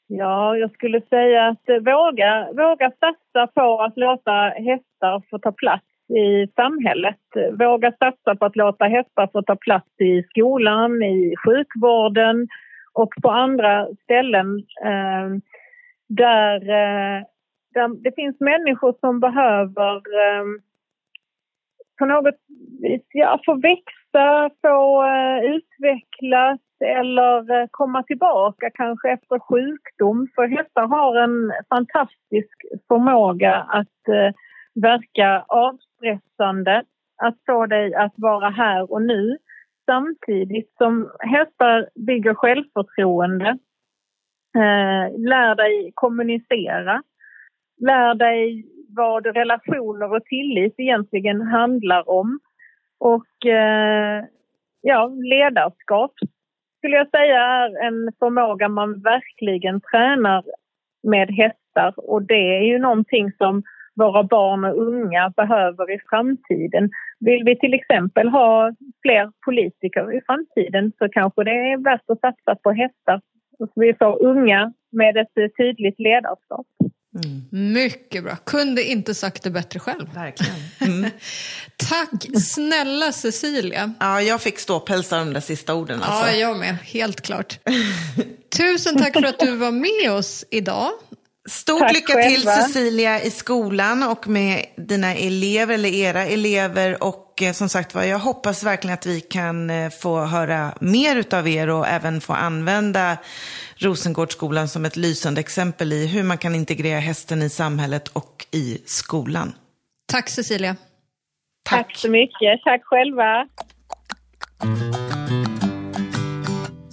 Ja, 0.07 0.57
jag 0.57 0.71
skulle 0.71 1.01
säga 1.01 1.47
att 1.47 1.69
eh, 1.69 1.75
våga, 1.75 2.31
våga 2.61 2.91
satsa 3.03 3.47
på 3.57 3.81
att 3.81 3.97
låta 3.97 4.37
hästar 4.69 5.29
få 5.29 5.39
ta 5.39 5.51
plats 5.51 5.85
i 6.25 6.47
samhället. 6.55 7.25
Våga 7.59 7.91
satsa 7.91 8.35
på 8.35 8.45
att 8.45 8.55
låta 8.55 8.85
hästar 8.85 9.29
få 9.33 9.41
ta 9.41 9.55
plats 9.55 10.01
i 10.01 10.23
skolan, 10.29 11.03
i 11.03 11.35
sjukvården, 11.45 12.47
och 12.97 13.13
på 13.21 13.29
andra 13.29 13.87
ställen 14.03 14.57
eh, 14.83 15.27
där, 16.07 16.55
eh, 16.61 17.23
där 17.73 18.03
det 18.03 18.11
finns 18.15 18.39
människor 18.39 18.95
som 18.99 19.19
behöver 19.19 19.95
eh, 19.95 20.45
på 21.99 22.05
något 22.05 22.35
vis 22.81 23.01
ja, 23.13 23.39
få 23.45 23.53
växa, 23.55 24.49
få 24.61 25.03
eh, 25.03 25.39
utvecklas 25.55 26.59
eller 26.85 27.61
eh, 27.61 27.67
komma 27.71 28.03
tillbaka 28.03 28.69
kanske 28.73 29.11
efter 29.11 29.39
sjukdom. 29.39 30.27
För 30.35 30.47
hästar 30.47 30.87
har 30.87 31.15
en 31.15 31.51
fantastisk 31.69 32.55
förmåga 32.87 33.55
att 33.55 34.07
eh, 34.07 34.33
verka 34.81 35.45
avstressande, 35.47 36.83
att 37.17 37.37
få 37.45 37.65
dig 37.65 37.95
att 37.95 38.13
vara 38.15 38.49
här 38.49 38.91
och 38.91 39.01
nu 39.01 39.37
samtidigt 39.89 40.73
som 40.77 41.11
hästar 41.19 41.89
bygger 41.95 42.33
självförtroende, 42.33 43.49
eh, 44.55 45.19
lär 45.19 45.55
dig 45.55 45.91
kommunicera, 45.93 47.03
lär 47.81 48.15
dig 48.15 48.65
vad 48.89 49.25
relationer 49.25 50.13
och 50.15 50.25
tillit 50.25 50.73
egentligen 50.77 51.41
handlar 51.41 52.09
om. 52.09 52.39
Och 52.99 53.45
eh, 53.45 54.23
ja, 54.81 55.07
ledarskap 55.07 56.13
skulle 56.77 56.95
jag 56.95 57.09
säga 57.09 57.41
är 57.41 57.87
en 57.87 58.11
förmåga 58.19 58.69
man 58.69 59.01
verkligen 59.01 59.81
tränar 59.81 60.43
med 61.03 61.29
hästar 61.31 61.93
och 61.97 62.23
det 62.23 62.57
är 62.57 62.61
ju 62.61 62.79
någonting 62.79 63.31
som 63.31 63.63
våra 64.01 64.23
barn 64.23 64.65
och 64.65 64.77
unga 64.87 65.33
behöver 65.41 65.85
i 65.95 65.99
framtiden. 66.09 66.89
Vill 67.19 67.43
vi 67.45 67.59
till 67.59 67.73
exempel 67.73 68.29
ha 68.29 68.71
fler 69.01 69.31
politiker 69.45 70.17
i 70.17 70.19
framtiden 70.27 70.91
så 70.97 71.09
kanske 71.09 71.43
det 71.43 71.57
är 71.71 71.83
värt 71.83 72.09
att 72.11 72.19
satsa 72.19 72.55
på 72.63 72.71
hästar. 72.71 73.21
Så 73.57 73.67
vi 73.75 73.93
får 73.93 74.23
unga 74.25 74.73
med 74.91 75.17
ett 75.17 75.57
tydligt 75.57 75.99
ledarskap. 75.99 76.67
Mm. 77.23 77.73
Mycket 77.73 78.23
bra. 78.23 78.35
Kunde 78.35 78.83
inte 78.83 79.15
sagt 79.15 79.43
det 79.43 79.49
bättre 79.49 79.79
själv. 79.79 80.13
Verkligen. 80.13 80.55
Mm. 80.81 81.09
Tack 81.89 82.39
snälla 82.41 83.11
Cecilia. 83.11 83.93
Ja, 83.99 84.21
jag 84.21 84.41
fick 84.41 84.59
ståpälsar 84.59 85.19
de 85.19 85.33
där 85.33 85.39
sista 85.39 85.75
orden. 85.75 86.01
Alltså. 86.01 86.31
Ja, 86.31 86.37
jag 86.37 86.57
med. 86.57 86.77
Helt 86.83 87.21
klart. 87.21 87.59
Tusen 88.57 88.97
tack 88.97 89.13
för 89.13 89.25
att 89.25 89.39
du 89.39 89.55
var 89.55 89.71
med 89.71 90.17
oss 90.17 90.45
idag. 90.51 90.89
Stort 91.47 91.79
Tack 91.79 91.93
lycka 91.93 92.13
till 92.13 92.23
själva. 92.23 92.51
Cecilia 92.51 93.21
i 93.21 93.31
skolan 93.31 94.03
och 94.03 94.27
med 94.27 94.65
dina 94.77 95.15
elever 95.15 95.73
eller 95.73 95.89
era 95.89 96.25
elever. 96.25 97.03
Och 97.03 97.41
eh, 97.41 97.53
som 97.53 97.69
sagt 97.69 97.95
var, 97.95 98.03
jag 98.03 98.19
hoppas 98.19 98.63
verkligen 98.63 98.93
att 98.93 99.05
vi 99.05 99.21
kan 99.21 99.69
eh, 99.69 99.89
få 99.89 100.19
höra 100.19 100.73
mer 100.79 101.35
av 101.35 101.47
er 101.47 101.69
och 101.69 101.87
även 101.87 102.21
få 102.21 102.33
använda 102.33 103.17
Rosengårdsskolan 103.75 104.67
som 104.67 104.85
ett 104.85 104.95
lysande 104.95 105.39
exempel 105.39 105.93
i 105.93 106.07
hur 106.07 106.23
man 106.23 106.37
kan 106.37 106.55
integrera 106.55 106.99
hästen 106.99 107.41
i 107.41 107.49
samhället 107.49 108.07
och 108.07 108.45
i 108.51 108.81
skolan. 108.85 109.53
Tack 110.05 110.29
Cecilia. 110.29 110.75
Tack, 111.69 111.87
Tack 111.87 111.97
så 111.97 112.09
mycket. 112.09 112.61
Tack 112.63 112.81
själva. 112.83 113.47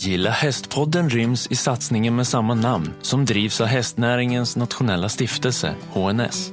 Gilla 0.04 0.30
hästpodden 0.30 1.10
ryms 1.10 1.46
i 1.50 1.56
satsningen 1.56 2.16
med 2.16 2.26
samma 2.26 2.54
namn 2.54 2.90
som 3.02 3.24
drivs 3.24 3.60
av 3.60 3.66
hästnäringens 3.66 4.56
nationella 4.56 5.08
stiftelse, 5.08 5.74
HNS. 5.92 6.52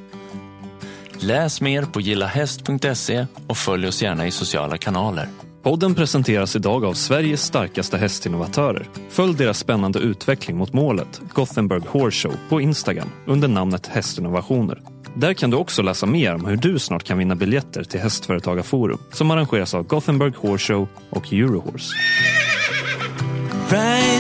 Läs 1.19 1.61
mer 1.61 1.83
på 1.83 2.01
gillahäst.se 2.01 3.25
och 3.47 3.57
följ 3.57 3.87
oss 3.87 4.01
gärna 4.01 4.27
i 4.27 4.31
sociala 4.31 4.77
kanaler. 4.77 5.29
Podden 5.63 5.95
presenteras 5.95 6.55
idag 6.55 6.85
av 6.85 6.93
Sveriges 6.93 7.43
starkaste 7.43 7.97
hästinnovatörer. 7.97 8.89
Följ 9.09 9.35
deras 9.35 9.59
spännande 9.59 9.99
utveckling 9.99 10.57
mot 10.57 10.73
målet, 10.73 11.21
Gothenburg 11.33 11.83
Horse 11.87 12.27
Show, 12.27 12.35
på 12.49 12.61
Instagram 12.61 13.09
under 13.27 13.47
namnet 13.47 13.87
Hästinnovationer. 13.87 14.81
Där 15.15 15.33
kan 15.33 15.49
du 15.49 15.57
också 15.57 15.81
läsa 15.81 16.05
mer 16.05 16.35
om 16.35 16.45
hur 16.45 16.57
du 16.57 16.79
snart 16.79 17.03
kan 17.03 17.17
vinna 17.17 17.35
biljetter 17.35 17.83
till 17.83 17.99
Hästföretagarforum 17.99 18.99
som 19.11 19.31
arrangeras 19.31 19.73
av 19.73 19.83
Gothenburg 19.83 20.35
Horse 20.35 20.73
Show 20.73 20.87
och 21.09 21.33
Eurohorse 21.33 21.95
right 23.71 24.10